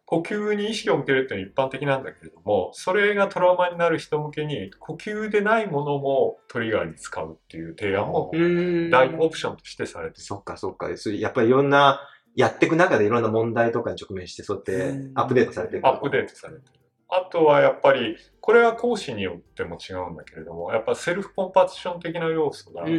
[0.06, 10.24] 呼吸に意識を向けるっていうのは一般的なんだけれども、それがトラウマになる人向けに呼吸でないものもトリガーに使うっていう提案もうん大オプションとしてされてる。
[10.24, 10.90] そっかそっか。
[10.90, 12.02] やっぱりいろんな、
[12.36, 15.86] やっていく中でいろんな問題とかに直面して、そうやってアップデートされてる。
[15.86, 16.79] アップデートされてる。
[17.12, 22.90] あとはやっぱり、これは講師によっても違うんだけれども、やっぱセルフコンパッション的な要素が、ち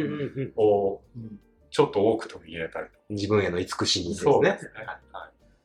[1.79, 4.65] ょっと多く取り入れたりと自分への慈しみですねそうです。
[4.65, 4.71] ね。
[4.75, 4.97] はい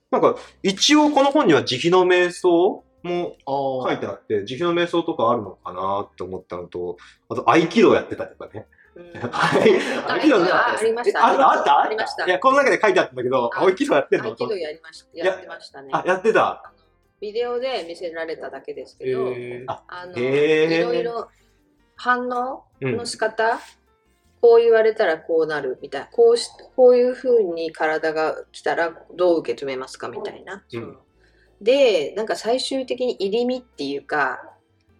[0.09, 3.37] なんか、一応この本には慈悲の瞑想も
[3.85, 6.97] あ書いてあって、慈悲の瞑想とかあるのかなって思ったのと、
[7.29, 8.67] あと合気道やってたとかね。
[8.95, 9.71] うんはい。
[10.09, 11.81] 合気道ねあありましたえああった？
[11.83, 14.31] ありましたいや、この中で書いてあったんだけど、あ合気道やってんの？
[14.31, 15.09] 合気道やりました。
[15.19, 15.89] やってましたね。
[15.93, 16.73] あ、やってた。
[17.21, 21.29] ビデオで見せられただけですけど、えああのへーいろいろ
[21.97, 22.65] 反応？
[22.81, 23.59] うんの仕方、
[24.41, 30.65] こう言われたらこうなるみたいな、こうしこういうふうに体が来たらどう受け止めますかみたいな。
[30.73, 30.99] うん
[31.59, 34.53] で、なんか最終的に入り身っていうか、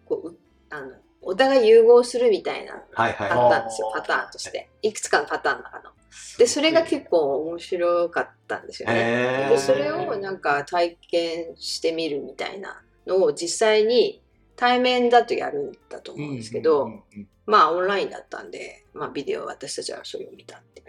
[0.05, 0.37] こうう
[0.71, 3.29] あのお互い融合するみたいなはいはい。
[3.29, 4.67] あったんですよ、パターンとして。
[4.81, 5.91] いくつかのパターンの中の。
[6.37, 8.95] で、それが結構面白かったんですよね。
[8.95, 14.21] へーでそれをなんか体験してみるみたいなのを実際に
[14.57, 20.81] 対面だとやるんだと思うんですけど、うんうんうんまあオンラインだったんで、まあビデオ私たちはそれを見たって。
[20.81, 20.83] へ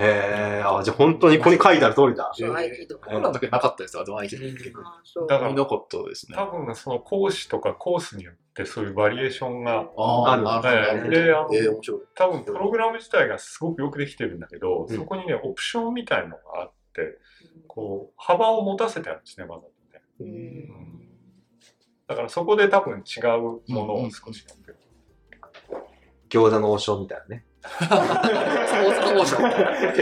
[0.59, 2.33] え、あ、じゃあ本当にここに書いてある通りだ。
[2.35, 4.83] そう合気道コロナの時なかったですよ、でも合気道結構。
[4.83, 6.37] あそうだから見なかったですね。
[6.37, 11.11] 多分その講師とかコースによってそういうバリエーションが、ああるなるほど。
[11.11, 12.01] であのえー面白い。
[12.17, 17.19] 多分プログラム自体がすごくよくできてるんだけど、うんそこにね、オプションみたいのがあって、
[17.69, 20.03] こう、幅を持たせてあるんですね、わざとね。
[20.19, 20.98] ううんん
[22.09, 24.77] だからそこで多分違うものを少しやってる。
[26.31, 27.45] 餃子の王将みたいなね。
[29.15, 29.37] 王将。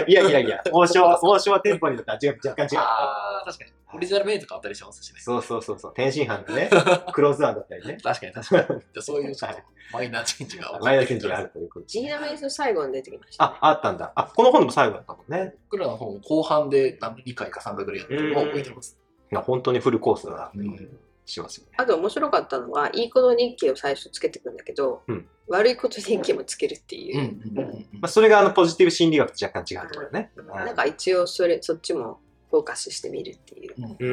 [0.06, 2.80] いやいやいや、王将、 王将は店舗によっては違う、若干違う。
[2.80, 3.72] ああ、確かに。
[3.94, 5.20] オリジナルメニューとかあったりしますしね。
[5.20, 5.94] そうそうそうそう。
[5.94, 6.70] 天津飯がね、
[7.12, 7.98] クローズアンだったりね。
[8.02, 8.80] 確かに確かに。
[8.80, 9.60] じゃあそういうちょっと
[9.92, 10.78] マイナーチェンジが。
[10.80, 14.12] マイナーチェンジがあるということです地味な瞑想最後に出てきました、あ、あったんだ。
[14.14, 15.54] あ、この本でも最後だったもんね。
[15.70, 18.98] 僕らの方も後半で2回か3回ぐらいやってるのを置いてます。
[19.32, 20.50] いや本当にフルコースだな。
[20.54, 21.72] うんしますよね。
[21.76, 27.18] あと面白かったのは、いいこと日記を最初つけてくんだけど、うん悪いこと日記もつけるってうんいう。
[27.18, 30.32] うんうんうんまあ、それがあのポジティブ心理学と若干違うところだね。
[30.36, 32.18] なんか一応それ、そっちも
[32.50, 33.74] フォーカスしてみるっていう。
[33.76, 34.06] う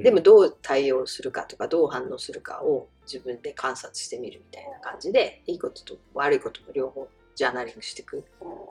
[0.00, 0.02] ん。
[0.02, 8.26] でもどう対応するかとかどう反応するかを自分で観察してみるみたいな感じでいいことと悪いことも両方ジャーナリングしていくって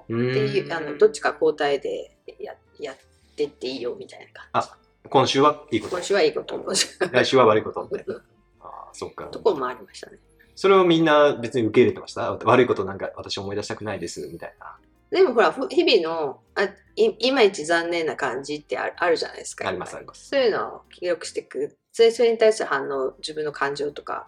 [0.10, 2.98] うんいうあのどっちか交代でややっ
[3.36, 6.04] てっていいよみたいな感じ今週はいいこと今。
[6.04, 6.64] 週はいいこと
[7.12, 7.82] 来週は悪いこと。
[7.82, 9.26] ああ、そっか。
[9.26, 10.18] とこもありましたね
[10.56, 12.34] それをみんな別に受け入れてました？
[12.34, 14.76] 悪いことなんか私思い出したくないです、みたいな。
[15.12, 16.64] でもほらふ日々のあ
[16.96, 20.30] いいまいち残念な感じってあるあるじゃないですかありますあります。
[20.30, 24.28] そういうのを記録していくそれそれに対する反応自分の感情とか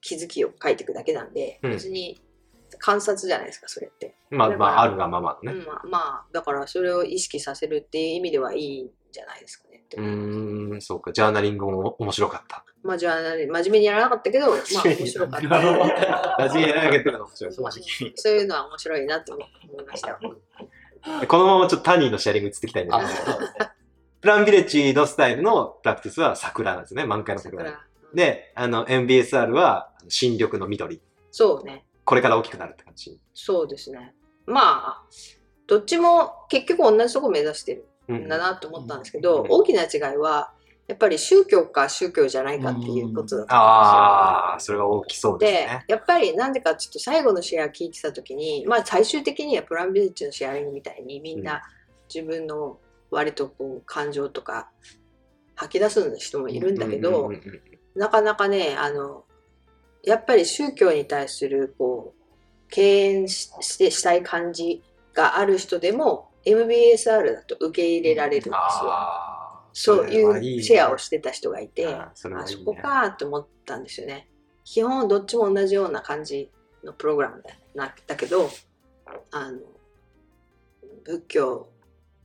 [0.00, 2.20] 気づきを書いていくだけなんで、うん別に
[2.78, 5.58] 観察じゃないですかそれってまあまあ、あるがままのね。
[5.58, 9.84] うん、まあ、まあ、だからそれを意識させるっていう意味ではいいんじゃないですかね。
[9.96, 11.12] うーん、そうか。
[11.12, 12.64] ジャーナリングも面白かった。
[12.82, 15.48] まあ、じゃあ、真面目にやらなかったけど、まあ、面白かった。
[15.48, 17.60] ラジエラーゲットが面白い。
[17.60, 17.72] まあ
[18.14, 20.18] そういうのは面白いなと思いましたよ。
[21.28, 23.38] このままちょっとタニーのシェアリング移っていきたいんだあけど、
[24.20, 27.04] プランビレッジのスタイルのプラクティスは桜なんですね。
[27.04, 27.64] 満開の桜。
[27.64, 27.86] 桜。
[28.14, 31.00] で、あの、MBSR は新緑の緑。
[31.30, 31.86] そうね。
[32.04, 33.18] これから大きくなるって感じ。
[33.32, 34.14] そうですね。
[34.46, 35.02] まあ、
[35.66, 37.89] どっちも結局同じとこ目指してるう
[38.28, 40.52] だなと思ったんですけど、大きな違いは、
[40.90, 43.56] やっぱり宗教か宗教じゃないかっていうことだと思うんですよ。
[43.56, 45.84] ああ、それは大きそうですで。
[45.86, 51.62] やっぱりなんでかちょっと最後のシェア聞いてた時にまあ最終的にはプランビレッジのシェアリングみたいにみんな
[52.12, 54.68] 自分の割とこう感情とか
[55.54, 57.30] 吐き出す人もいるんだけど、
[57.94, 59.24] なかなかねあの
[60.02, 64.82] やっぱり宗教に対するこう敬遠してしたい感じ
[65.14, 68.92] がある人でも MBSR だと受け入れられるんですよ。
[69.72, 71.86] そういうシェアをしてた人がいて。
[71.86, 74.28] あーそこかと思ったんですよね。
[74.64, 76.50] 基本どっちも同じような感じ
[76.84, 78.48] のプログラムだなだけど
[79.32, 79.58] あの
[81.04, 81.68] 仏教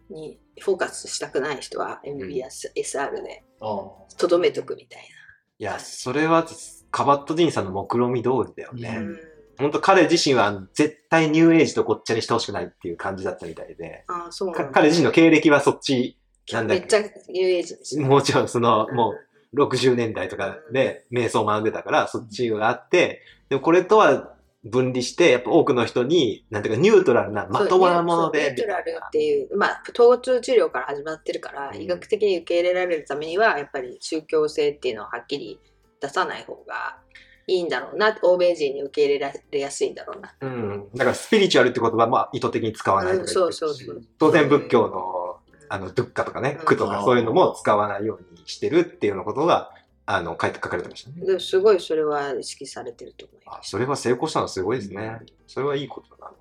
[0.10, 5.10] にフォーカスしたくない人は MBSR であとどめとくみたい
[5.58, 6.46] いや、それは
[6.92, 8.92] カバットジンさんの目論見通りだよな。
[8.92, 8.98] ね。
[8.98, 16.18] うん本当彼自身は絶対ニューエイジとごっちゃにしてほしくないっていう感じだったみたいで、あそう彼自身の経歴はそっち
[16.54, 17.76] なんだめっちゃニューエイジ。
[17.76, 18.06] ですよ。
[18.06, 19.14] もちろんその、 も
[19.54, 31.82] う60年代とかで瞑想を学んでたから、そっちがあって、でもこれとは分離して、やっぱ多くの人に、なんていうかニュートラルなまともなもので、ニュートラルっていう、まあ、疼痛治療から始まってるから、うん。
[31.82, 35.60] 医学的に受け入れられるためには、やっぱり宗教性っていうのをはっきり
[36.00, 36.98] 出さない方が
[37.48, 40.34] いいんだろうな、欧米人に受け入れられやすいんだろうな。
[40.42, 40.90] うん。
[40.96, 45.38] だからスピリチュアルって言葉も意図的に使わないうんそうそうそう当然仏教の、
[45.70, 49.72] あの、ドゥッカとかね、うん苦とかそういうのも使わないようにしてるっていうようなことが、
[50.08, 51.26] あの、書いて書かれてましたね。
[51.26, 53.56] ですごいそれは意識されてると思います。
[53.58, 55.20] あそれは成功したのはすごいですね。
[55.48, 56.32] それはいいことだな。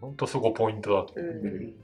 [0.00, 1.20] 本当そこポイントだとう。
[1.22, 1.74] ん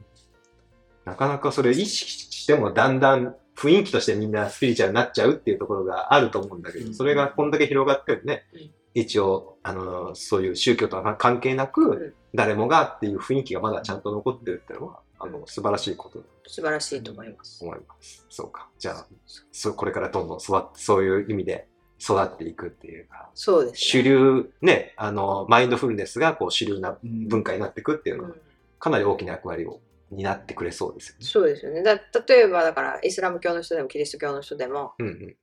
[1.04, 6.94] なかなかそれ意識してもだんだん雰囲気としてみんなスピリチュアルになっちゃうっていうところがあると思うんだけど、うん。
[6.94, 8.44] それがこんだけ広がってるね。
[8.52, 8.70] うん。
[8.94, 11.70] 一応、あの、そういう宗教とは関係なうん。
[11.70, 17.64] く、誰もがっていう雰囲気がまだちゃんと残ってるっていうのは、あの、素晴らしいこと素晴らしいと思います。
[17.64, 18.26] 思います。
[18.28, 18.68] そうか。
[18.78, 19.06] じゃあ、
[19.52, 21.68] そうこれからどんどん育そういう意味で
[22.00, 27.28] 育っていくっていうか、そうです、主流、ね、あの、マインドフルネスがこう主流なうん。
[27.28, 28.40] 文化になっていくっていうのは、うん。
[28.78, 29.80] かなり大きな役割を
[30.14, 31.24] 担ってくれそうですよね。
[31.24, 31.82] そうですよね。
[31.82, 31.94] だ
[32.26, 35.36] 例えばだからイスラム教の人でもキリスト教の人でもうんうん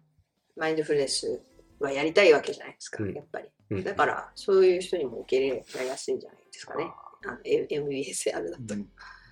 [0.57, 1.41] マインドフルネス
[1.79, 3.49] はやりたいわけじゃないですか、うんやっぱり。
[3.71, 3.83] うん。
[3.83, 6.85] だからそういう人にも受け入れられやすいんじゃないですかね。
[7.25, 8.75] あの MBSR だと。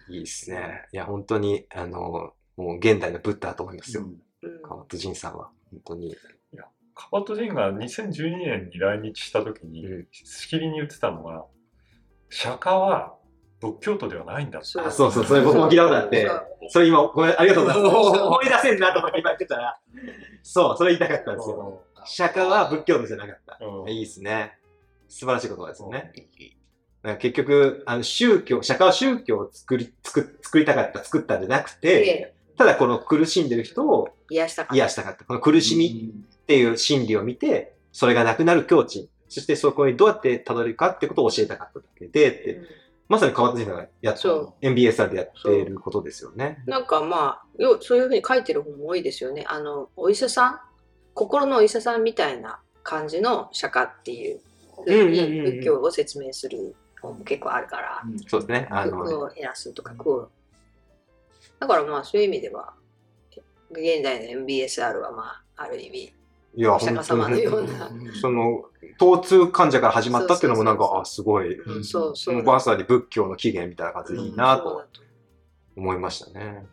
[0.09, 0.87] いいですね。
[0.91, 4.03] いや、本当に、あの、もう現代のブッダだと思いますよ。
[4.03, 5.51] うんカワットジンさんは。
[5.69, 6.15] 本当に。
[6.95, 11.45] カバットジンが2012年に来日した時に、うんしきりに言ってたのが、
[12.29, 13.18] 釈迦は
[13.59, 14.67] 仏教徒ではないんだって。
[14.67, 16.29] そうあそうそうそれ僕も聞いたことあって
[16.69, 18.21] それ今、ごめん、ありがとうございます。
[18.21, 19.79] 思い出せんなと思って今言ってたら、
[20.43, 21.81] そう、それ言いたかったんですよ。
[22.05, 23.57] 釈迦は仏教徒じゃなかった。
[23.65, 24.57] うんいいですね。
[25.07, 26.13] 素晴らしい言葉ですよね。
[27.19, 34.75] 結局、あの宗教、釈迦は宗教を作り、作作りたかった、作ったんじゃなくて、でただこの苦しんでる人を癒したかった。
[34.75, 35.25] 癒したかった。
[35.25, 42.65] この苦しみっていう心理を見て、それがなくなる境地、そしてそこにどうやってたどりかってことを教えたかっただけで、ってうん
[43.09, 46.63] まさに川田先生がやっそ MBSR でやっていることですよね。
[46.67, 49.45] なんかまあよそういうふうに書いてる本も多いですよね。
[49.47, 50.59] あのお医者さん
[51.15, 54.39] 心のお医者さんみたいな感じの釈迦っていう
[54.85, 58.67] ふううんうんうんにうん仏教を説明する本も結構あるから、そうですね。
[58.69, 60.29] あ苦の、を減らすとか苦を
[61.59, 62.73] だからまあそういう意味では
[63.71, 65.23] 現代の MBSR はま
[65.57, 66.13] あある意味
[66.55, 68.63] いや、お釈迦様のような、その、
[68.99, 74.83] 疼痛患者から始まったっていうのもなんか、あ、すごい、うん、そうそうまさに仏教の起源みたいな感じでいいなと
[75.77, 76.65] 思いましたね。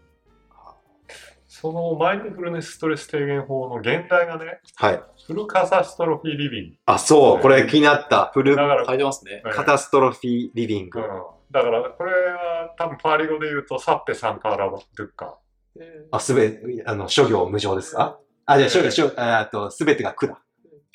[1.47, 5.03] そのマインドフルネスストレス低減法の現代がね、はい。
[5.27, 6.77] フルカタストロフィーリビング。
[6.85, 8.31] あ、そう、これ気になった。
[8.35, 9.43] フルだから、書いてますね。
[9.53, 11.01] カタストロフィーリビング。
[11.01, 11.07] うん、
[11.51, 15.39] だからこれは多分パーリ語で言うとサッペサンカーラドゥッカ。
[15.77, 18.19] うんあ、すべ、あの、諸行無常ですか？
[18.47, 20.41] あ、じゃあ、諸行、諸ああと、すべてが苦だ。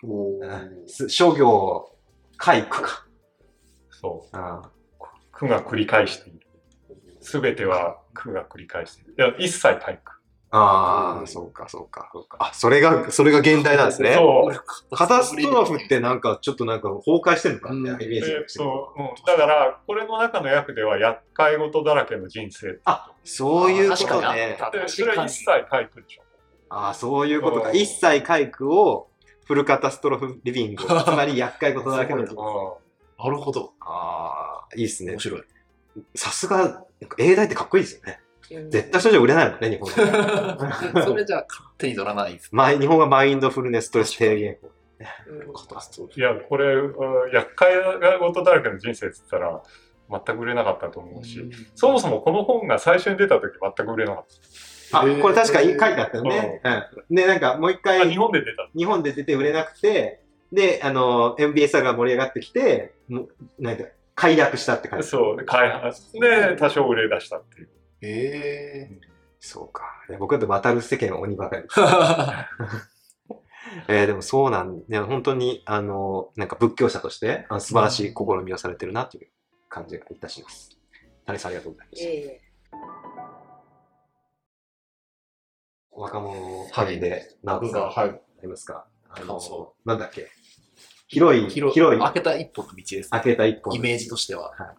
[0.04, 1.92] おうんす諸行、
[2.40, 3.06] 皆苦か。
[3.90, 4.38] そう。
[4.38, 4.72] あ
[5.32, 6.40] 苦が繰り返している。
[7.20, 9.16] すべては苦が繰り返している。
[9.18, 10.22] いや、一切体苦。
[10.54, 12.38] あー、そうか、そうか、そうか。
[12.40, 14.14] あ、それが、それが現代なんですね。
[14.16, 14.96] そう。
[14.96, 19.08] カタストロフってなんか、ちょっとなんか崩壊してるのかみたいなうんイメージそう、うん。
[19.26, 22.80] だから、これの中の訳では、厄介事だらけの人生。
[22.86, 24.58] あ、そういうことね。
[24.60, 26.24] あったで、それは一切体苦でしょ。
[26.74, 27.70] ああ、そういうことか。
[27.70, 29.10] うん一切回復を
[29.46, 30.84] フルカタストロフリビング。
[30.88, 32.26] つまり厄介事だらけのな
[33.30, 33.74] るほど。
[33.82, 35.20] ああ、いいっすね面。
[35.20, 35.44] 白い。
[36.16, 36.86] さすが、
[37.18, 38.20] 英大ってかっこいいですよね。
[38.52, 39.96] うん絶対それじゃ売れないもんね、日本で。
[41.04, 42.50] それじゃあ勝手に取らないです。
[42.52, 44.70] マイ日本はマインドフルネスストレス低減法。
[46.16, 47.74] いや、これ、うん厄介
[48.20, 49.64] 事だらけの人生って言ったら、
[50.26, 54.26] 全く売れなかったと思うし、そもそもこの本が最初に出た時全く売れなかっ
[54.92, 56.62] あ、これ確かに書いてあったよね。
[57.10, 57.16] うん。
[57.16, 58.70] で、なんかもう一回日本で出た。
[58.76, 65.08] 日本で出て売れなくて、で、あの、MBSR が盛り上がってきて、もうなんか、快楽したって感じ。
[65.08, 67.70] そう、で開発で多少売れ出したっていう。
[68.02, 69.00] へえ。
[69.40, 69.84] そうか。
[70.10, 71.80] いや僕だって渡る世間は鬼ばかりです。
[73.88, 79.30] えーでもそうなん、ね、本当に、あの、なんか仏教者として、あの素晴らしい試みをされてるなという
[79.70, 80.78] 感じがいたします。
[81.26, 82.10] 谷さんありがとうございました。
[82.10, 82.42] いえいえ
[85.92, 88.22] 若者旅で、直僕が、はい。
[88.42, 88.86] りますか？
[89.10, 89.40] あの
[89.86, 90.28] なんだっけ？
[91.08, 93.76] 広い、広広い、開けた一歩の道です、開けた一本。
[93.76, 94.52] イメージとしては。
[94.52, 94.76] はい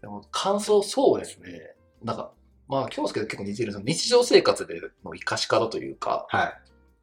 [0.00, 1.74] でも感想、そうですね。
[2.04, 2.30] なんか、
[2.68, 6.52] まあ、京介と結構似てる日常生活での生かし方というか、はい。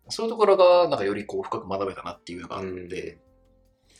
[0.07, 3.17] そういうところが、なんかよりこう深く学べたなっていうのがあって、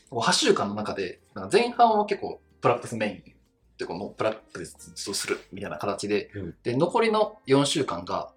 [0.08, 3.34] こう8週間の中で、なんか前半は結構プラクティスメイン
[3.76, 8.32] でこのプラクティスをするみたいな形で、うんで、残りの4週間が、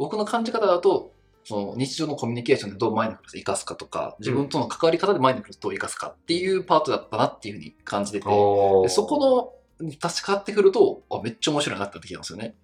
[0.00, 1.12] 僕の感じ方だと、
[1.44, 12.54] その日常のコミュニケーションでどうマインドフルネスを生かすかとか、自分との関わり方でマインドフルネスをどう生かすかっていうパートだったなっていうふうに感じてて、でそこのに立ち返ってくると、あ、めっちゃ面白いなってなってきたんですよね。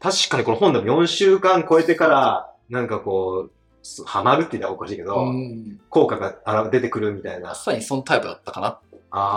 [0.00, 3.50] 確かにこの本でも4週間超えてから、なんかこう、
[3.82, 5.80] すハマるって言ったらおかしいけど、うん。
[5.88, 7.48] 効果があら出てくるみたいな。
[7.48, 8.80] まさにそのタイプだったかなっ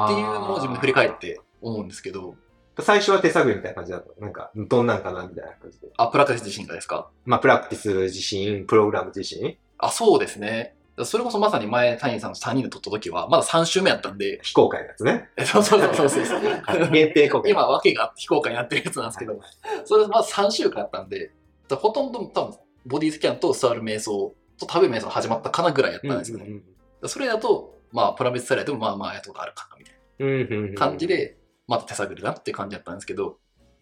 [0.09, 2.35] ていうのを自分で振り返って思うんですけど、
[2.79, 4.19] 最初は手探りみたいな感じだった。
[4.21, 5.87] なんか、どんなんかなみたいな感じで。
[5.97, 7.09] あ、プラクティス自身がですか？
[7.25, 10.75] まあ、プラクティス自身、プログラム自身、あ、そうですね。
[11.03, 15.27] それこそまさに前、谷さんと3人で撮った時は、まだ3週目やったんで、非公開のやつね。
[15.37, 16.41] えそうそうそうそうそう。
[16.91, 17.51] 限定公開。
[17.51, 19.39] 今、訳があって非公開になってるやつなんですけど、
[19.85, 21.31] それまず3週間やったんで、
[21.67, 26.61] だほとんど多分、ボディスキャンと座る瞑想と食べる瞑想が始まったかなぐらいやったんですよね。
[27.05, 31.07] それだと、まあ、プラベスサラでもまあまあやとかあるかなみたいな感じ。
[31.07, 33.37] で、また手探りだって感じだったんですけど、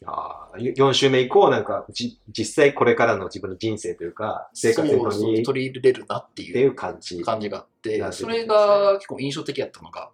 [0.06, 4.88] あー4週目以降、なんか、じ、実際これからの自分の人生というか、生活
[5.24, 7.22] にっ取り入れれるなってていいうう感じ。
[7.24, 10.10] 感じがあってそれが結構印象的だったのが、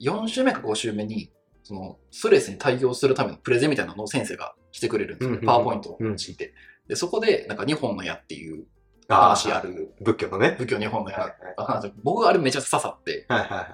[0.00, 1.30] 4週目か5週目に、
[1.64, 6.54] そのストレスに対応するためのプレゼンみたいなのを先生がしてくれるんですよ、うんうんうんパワーポイントを用いて。
[6.86, 8.66] で、そこで、なんか日本の矢っていう
[9.08, 10.54] 話ある、仏教のね。
[10.58, 11.16] 仏教日本のはい
[11.58, 11.92] 矢。
[12.04, 13.66] 僕があれめちゃくちゃ刺さって、はいはいはい。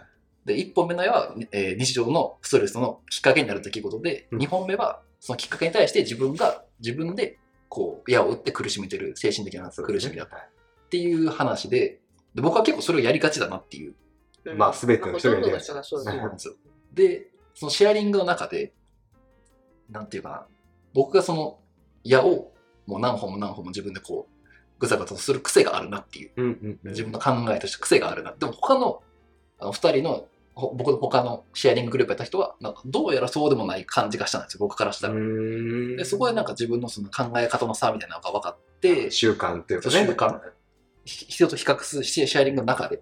[0.45, 4.39] で、1本目の矢は、えー日常のストレスのきっかけになる出来事で、うん。
[4.41, 10.37] 2本目はそのきっかけに対して自分が自分でこう矢を打って苦しめてる精神的な苦しみだった。
[10.37, 10.41] っ
[10.91, 12.01] ていう話で
[12.35, 13.95] で僕は結構それをやりがちだなっていう。
[14.45, 14.59] うん。
[14.59, 15.73] まあ全ての人がやりがち。
[15.83, 16.55] そうなんですよ。
[16.93, 18.73] で、そのシェアリングの中で、
[19.91, 20.47] なんていうかな、
[20.95, 21.59] 僕がその
[22.05, 22.53] 矢を
[22.87, 24.33] もう何本も何本も自分でこう、
[24.79, 26.79] ぐざぐざとする癖があるなっていう。
[26.85, 28.35] 自分の考えとして癖があるな。
[28.37, 29.03] でも他の
[29.63, 35.15] あの二人の、ほ僕の他のシェアリンググループやった人は、なんかどうやらそうでもない感じがしたんですよ、僕からしたら。
[35.15, 39.95] うんでそこでなんか自分のその考え方の差みたいなのが分かって、習慣というかね。
[39.95, 40.41] 習慣
[41.05, 43.01] ひ人と比較するシェアリングの中で。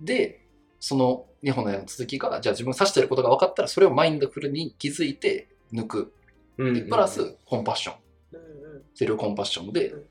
[0.00, 0.46] で、
[0.80, 6.12] その日本の矢の続きが、じゃあ自分が指してることが分かったら、それをマインドフルに気づいて抜く。
[6.58, 7.96] うんうんでプラス、コンパッション。
[8.32, 8.54] うんうん
[8.94, 10.04] セルフコンパッションでうん、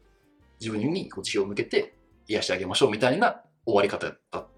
[0.60, 1.94] 自分にこう自を向けて
[2.28, 4.40] 癒してあげましょうみたいな終わり方やった。
[4.40, 4.53] まあ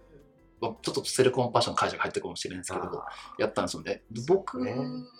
[0.62, 3.06] ちょっとセルフコンパッションの解釈入ってるかもしれないんですけど、あ
[3.38, 4.04] やったんですよね。
[4.12, 4.76] で僕ね。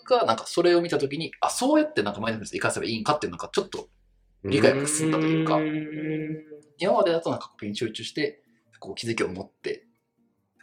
[0.08, 5.62] がなんかそれを見たときに、あ、そうやってなんかマインドフルネス活かせばいいんかっていうのがちょっとー理解が進んだというかん
[6.78, 8.42] 今までだとなんかコピーに集中して、
[8.80, 9.86] こう気づきを持って、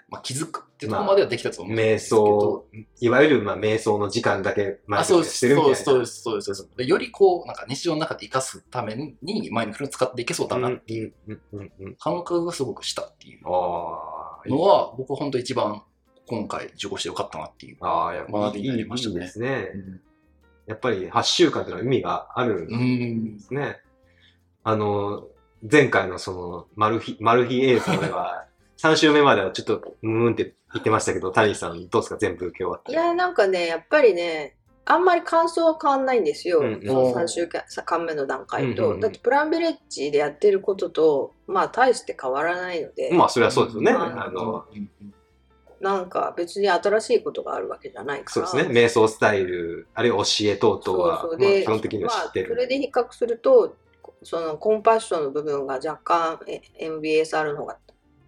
[0.09, 2.65] まあ、気づくっていうところまではできたと思うんで瞑すけど、想、
[2.99, 5.75] いわゆるまあ瞑想の時間だけマイあ、ンドフルネスしてるみたいな。
[5.75, 6.77] そうです、そうです、そうです。
[6.77, 11.13] でよりこう、なんか日常の中で活かすために、マインドフルネス使っていけそうだなっていう。
[11.97, 13.41] 感覚がすごくしたっていう。
[13.47, 13.53] ああ、
[14.49, 15.83] のは、僕本当一番
[16.27, 17.77] 今回受講してよかったなっていう。
[17.81, 19.69] ああ、やっぱ学びいいになりましたねいいですね。
[20.65, 22.75] やっぱり8週間っていうのは意味があるんうで
[23.35, 23.39] ん。
[23.39, 23.79] すね。
[24.63, 25.27] あの、
[25.69, 28.45] 前回のその、マル秘、マル秘映像では、
[28.79, 32.17] 3週目まではちょっと、うーんって言ってましたけど、谷さんどうですか？
[32.17, 32.91] 全部受け終わって。
[32.91, 34.55] いや、なんかね、やっぱりね、
[34.85, 36.59] あんまり感想は変わんないんですよ。
[36.59, 38.83] うんうんその3週間目の段階と。
[38.83, 43.91] うんうんうんだって、プランビレッジでやってることと、まあ、大して変わらないので、まあ、それはそうですよね。
[43.91, 44.65] うんあの、
[45.79, 48.47] なんか別に新しいことがあるわけじゃないから。
[48.47, 48.81] そうですね。
[48.81, 52.49] 瞑想スタイル、あるいは教え等々は、まあそうそうで基本的には知ってる。
[52.49, 53.75] まあ、それで比較すると
[54.23, 57.77] そのコンパッションの部分が若干え MBSR の方が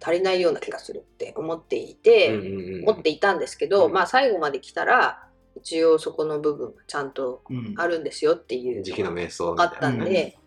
[0.02, 5.25] 足りないような気がするって思っていて、うんうんうん思っていたんですけど、うんまあ最後まで来たら
[5.56, 7.74] 一応そこの部分がちゃんとうん。
[7.76, 9.90] あるんですよっていう時期の瞑想みあった。
[9.90, 10.38] んで、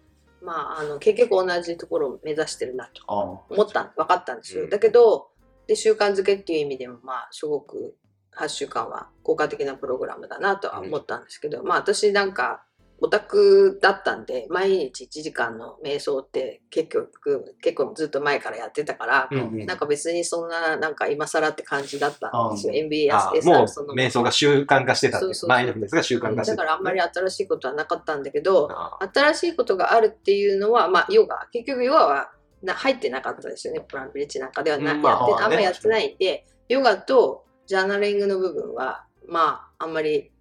[0.41, 3.15] まああの結局同じところを目指してるなとあ
[3.49, 4.69] 思った分かったんですよ、うん。
[4.69, 5.29] だけど
[5.67, 7.95] で習慣づけっていう意味でもまあすごく
[8.37, 12.63] 8週間は効果的なプログラムだなとは思ったんですけど、まあ私なんか
[13.01, 19.65] オタクだったんで毎日1時間の瞑想って結局結構ずっと前からやってたから、うんうん。
[19.65, 22.73] なんか別にそんななんか今更って感じだったんですよ。
[22.73, 23.93] あ MBS あもう SR その。
[23.93, 26.63] 瞑想が習慣化してたってそうそうそうマインドフルネスが習慣化してた。
[26.63, 32.31] だからあんまり新しいことはなかったんだけど、あ新しいことがあるっていうのは、まあ、ヨガ結局ヨガは
[32.63, 33.81] な入ってなかったですよね。
[33.81, 40.31] プランビレッジなんかではな、うんまあやってあんまやってないんでヨガとジャーナリングの部分はまああんまり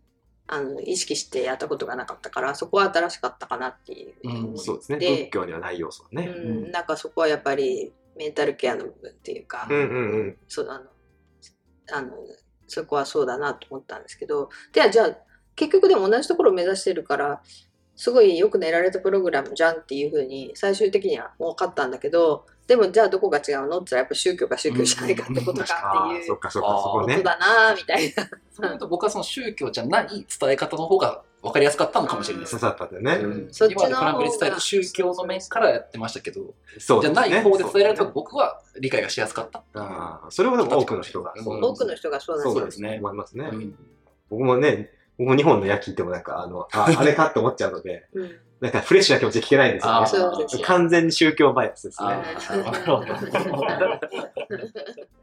[0.48, 4.98] あの意識してやったことがなかったからそこは新しかったかなっていう、うんそうですね。
[4.98, 6.26] で仏教にはない要素はね。
[6.26, 10.36] うん、なんかそこはやっぱりメンタルケアの部分っていうか、うんうんうん。
[10.48, 10.84] そうあの
[11.92, 12.12] あの
[12.66, 15.16] そこはそうだなと思ったんですけどではじゃあ
[15.56, 17.42] 結局でも同じところを目指してるから
[17.96, 27.22] すごいよく練られたプログラムじゃんっていうふうに最終的には分かったんだけどでもじゃあどこが違うのって言ったらやっぱ宗教が宗教じゃないかってことああ、かっていうそっかそっか、そこね。
[27.22, 28.28] だなみたいな。
[28.52, 32.60] そういうと僕はその宗教じゃない伝え方の方が分かりやすかったのかもしれないです刺。
[32.60, 33.24] さったんだよね。
[33.24, 36.42] うんそっちの方が今までプランビレスタイル宗教の面からやってましたけど、
[36.78, 39.64] そうねじゃない方で伝えられた方が僕は理解がしやすかった。
[39.74, 41.32] ああそれほども多くの人が。
[41.34, 43.48] うんそう多くの人がそうなんですね思いますね。
[43.50, 43.74] うん
[44.30, 50.06] 僕もね、僕も日本の焼きってもなんか、あの、あ あれかって思っちゃうので、うんなんかフレッシュな気持ちで聞けないんですよね。
[50.08, 52.24] そうですよ完全に宗教バイアスですあね。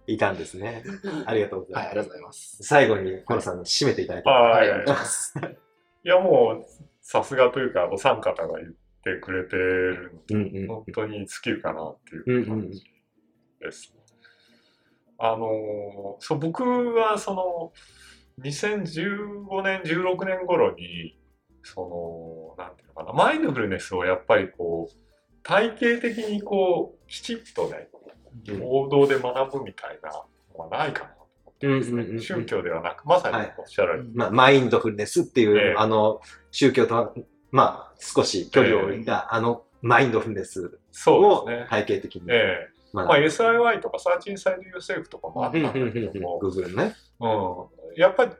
[0.08, 0.84] いたんですね。
[1.26, 1.98] ありがとうござはいい、ます。
[1.98, 2.58] ありがとうございます。
[2.64, 4.30] 最後に、コロさん締めていただいて。
[4.30, 4.70] はい。
[4.70, 5.34] お願いします。
[6.06, 6.66] いや、もう、
[7.02, 8.72] さすがというか、お三方が言っ
[9.04, 12.82] てくれてるうんので、本当に尽きるかなってうんいう感じ
[13.60, 13.94] です。
[15.18, 17.74] あのーそう、僕はその、
[18.42, 21.18] 2015年、16年頃に、
[21.64, 24.96] その、なんていうのかな、マインドフルネスをやっぱりこう、
[25.44, 27.88] 体系的にこう、きちっとね、
[28.62, 30.12] 王道で学ぶみたいな
[30.54, 31.16] のはないかなと
[31.46, 31.94] 思ってますね。
[31.94, 32.22] うんうんうんうん。
[32.22, 35.76] 宗教ではなく、まさにおっしゃられてまあ、マインドフルネスっていう、ええ。
[35.78, 36.22] あの、
[36.52, 37.14] 宗教とは、
[37.52, 41.46] まあ、少し距離を置いた、あの、マインドフルネスを。
[41.70, 42.24] 体系的に。
[42.30, 42.76] ええ。
[42.92, 46.40] ままあ、SIY とかサーチインサイドユーセーフとかもあったんだけども、
[46.76, 46.96] ね。
[47.20, 47.66] うん、
[47.96, 48.32] やっぱり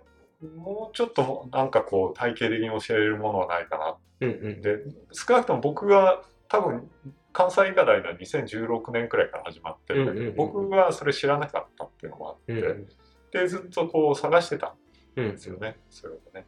[0.56, 3.96] もうちょっとなんかこう体系的に教えれるものはないかな。
[4.22, 4.62] うんうん。
[4.62, 4.80] で
[5.12, 6.90] 少なくとも僕が多分
[7.34, 12.88] 関西医科大の2016年くらいから始まってうんうんうん僕はそれ知らなかったっていうのもあって、うん
[13.32, 14.76] でずっとこう探してた
[15.18, 16.46] うんんですよね、それをね。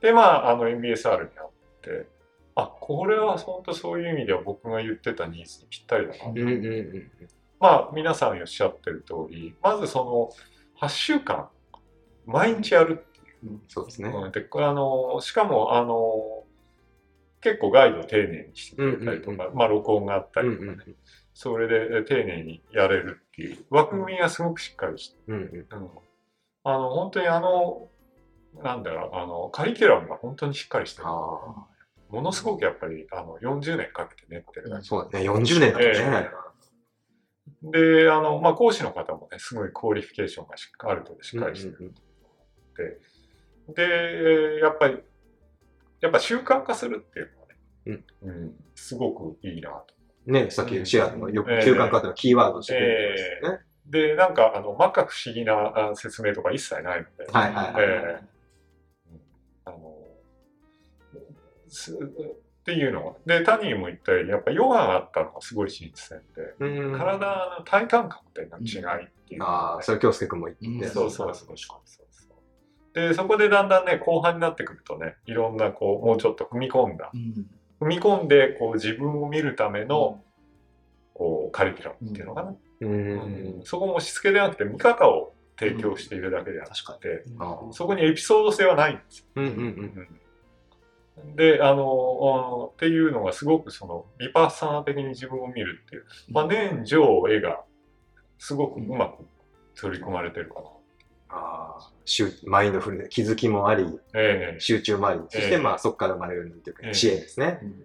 [0.00, 1.50] でまああの MBSR にあっ
[1.82, 2.06] て
[2.54, 7.10] あこれは本当そういう意味では僕が言ってたニーズにぴったりだな、うんうんうん
[7.58, 10.30] まあ皆さんおっしゃってる通りまずその
[10.80, 11.48] 8週間
[12.30, 13.04] 毎日やる
[13.68, 14.10] そうですね。
[14.10, 16.44] うん、であのしかもあの
[17.40, 20.96] 結構ガイドを丁寧にしてくれたりとか、まあ録音があったうんりとかね、うん
[21.32, 23.64] それで丁寧にやれるっていう。
[23.70, 25.66] 枠組みがすごくしっかりして、うん
[26.62, 27.88] あの本当にあの
[28.62, 31.08] なんだろうあのカリキュラムが本当にしっかりしてる。
[31.08, 31.66] あ
[32.10, 35.30] ものすごくやっぱりあの40年かけて練ってるあ、そうだね。
[35.30, 36.30] 40年だえね。
[37.62, 41.92] であの、まあ、講師の方もねすごい qualification がしっかりある程度しっかりしてる
[42.82, 43.10] うんうん
[43.74, 44.98] で、やっぱり、
[46.00, 49.94] やっぱ習慣化するっていうのはね、うんすごくいいなと。
[50.26, 53.58] ね、さっきシェアのよくええ習慣化っていうのはキーワードとして出てきましたよね。
[53.86, 58.24] で、なんか、あの、摩訶不思議なあ説明とか一切ないので、はいはいはいええ
[59.12, 59.20] うん
[59.64, 59.76] あの、
[62.16, 63.38] っていうのが。
[63.38, 68.50] で、タニーも言ったように、やっぱヨガがあったのがすごい新鮮で、うん体の体感覚って違いっ
[69.28, 70.88] ていうね、ああ、それ京介君も言って。
[70.88, 72.09] そうそうそうそうそう。
[72.94, 77.46] で、そこでだんだんね、後半になってくるとね、いろんなこう、もうちょっと踏み込んだ、うん。
[77.80, 80.22] 踏み込んで、こう自分を見るための、
[81.14, 82.54] こう、カリキュラムっていうのかな。
[82.80, 82.88] うん。
[82.88, 83.62] うん。
[83.64, 89.24] そこも押し付けではなくて、見方を提供しているだけであって、あそこにエピソード性はないんですよ。
[89.36, 90.08] うんうんうん。
[91.18, 91.36] うん。
[91.36, 97.62] で、あの、あのっていうのがすごくその、ビパッサナ的に自分を見るっていう、まあ、年上絵が
[98.38, 99.26] すごくうまく
[99.78, 100.68] 取り込まれてるかな。
[101.32, 104.60] ああ、集マインドフルネス、気づきもあり、ええ。
[104.60, 106.94] 集中もあり、そしてええまあそこから生まれるというか、ええ。
[106.94, 107.60] 支援ですね。
[107.62, 107.84] うん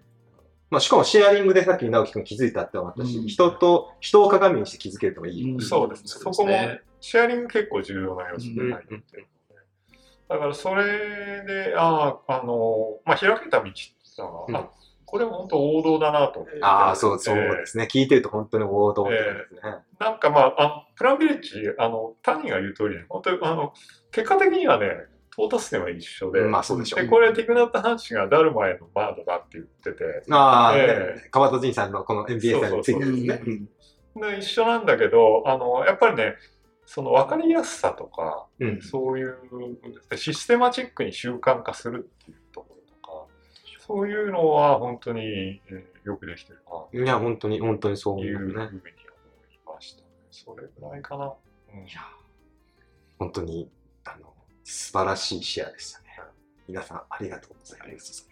[0.72, 3.28] まあしかもシェアリングでさっき直樹君気づいたって思ったし、うん。
[3.28, 5.54] 人と、人を鏡にして気づけるともいい。
[5.54, 5.62] うん。
[5.62, 6.08] そうですね。
[6.08, 6.54] そこも、
[7.00, 9.28] シェアリング結構重要な要素に入ってるので。
[10.28, 14.56] だからそれで、ああ、あの、まあ、開けた道ってい
[15.06, 16.60] これも本当王道だなと思って。
[16.62, 17.88] ああ、そう、そうですね。
[17.92, 19.76] 聞いてると本当に王道ってことですね。
[20.00, 23.74] なんかまあ、あプランビレッジ、あの、谷が言う通りね、本当に、あの、
[24.12, 24.88] 結果的にはね、
[25.38, 33.42] 到達点は一緒で、まあそうでしょうで、これ、ティクナッタ・ハンシがダルマへのバードだって言ってて、ああ、えね川戸仁さんのこの MBA さんについてですね。
[34.16, 36.36] で一緒なんだけど、あの、やっぱりね、
[36.86, 38.82] その分かりやすさとか、うん。
[38.82, 39.38] そういう
[40.16, 42.38] システマチックに習慣化するっていう
[43.86, 46.60] そういうのは本当にえーよくできてる
[46.94, 47.04] な。
[47.04, 48.72] いや、本当に、本当にそう思いううふうにね思。
[48.72, 48.82] い
[49.66, 50.08] ましたね。
[50.32, 51.26] それぐらいかな。
[51.26, 51.34] うん
[53.18, 53.70] 本当に、
[54.04, 54.34] あの、
[54.64, 56.06] 素晴らしいシェアでしたね。
[56.68, 58.28] 皆さん、ありがとうございます。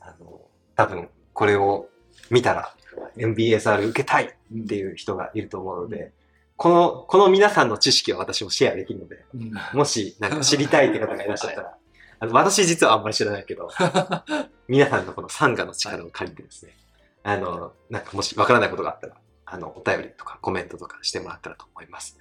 [0.00, 0.40] あの、
[0.74, 1.88] 多分、これを
[2.30, 2.74] 見たら、
[3.16, 6.12] MBSR 受けたいっていう人がいると思うので、
[6.56, 11.78] この、この皆さんの知識を私もシェアできるので、うんもし、なんか知りたいって方がいらっしゃったら、
[12.30, 13.68] 私実はあんまり知らないけど、
[14.68, 16.76] 皆さんのこのサンガの力を借りてですね、
[17.24, 22.16] あの、なんかもしわからないことがあったら、あの、お便りとかコメントとかしてもらったらと思います。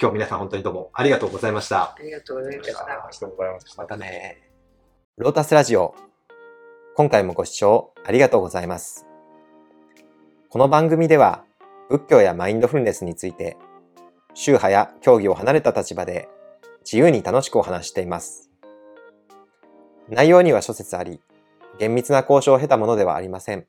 [0.00, 1.94] 今日皆さん本当にどうもありがとうございました。
[1.94, 2.84] ありがとうございました。
[2.84, 3.88] ありがとうございましたま。
[3.88, 4.50] たね。
[5.16, 5.94] ロータスラジオ。
[6.94, 9.06] 今回もご視聴ありがとうございます。
[10.48, 11.44] この番組では
[11.88, 13.56] 仏教やマインドフルネスについて
[14.34, 16.28] 宗派や教義を離れた立場で
[16.84, 18.49] 自由に楽しくお話ししています。
[20.10, 21.20] 内容には諸説あり、
[21.78, 23.66] 厳密な交渉を経たものではありません。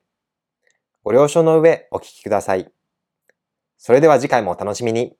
[1.04, 2.72] ご了承の上お聞きください。
[3.78, 5.16] それでは次回もお楽しみに。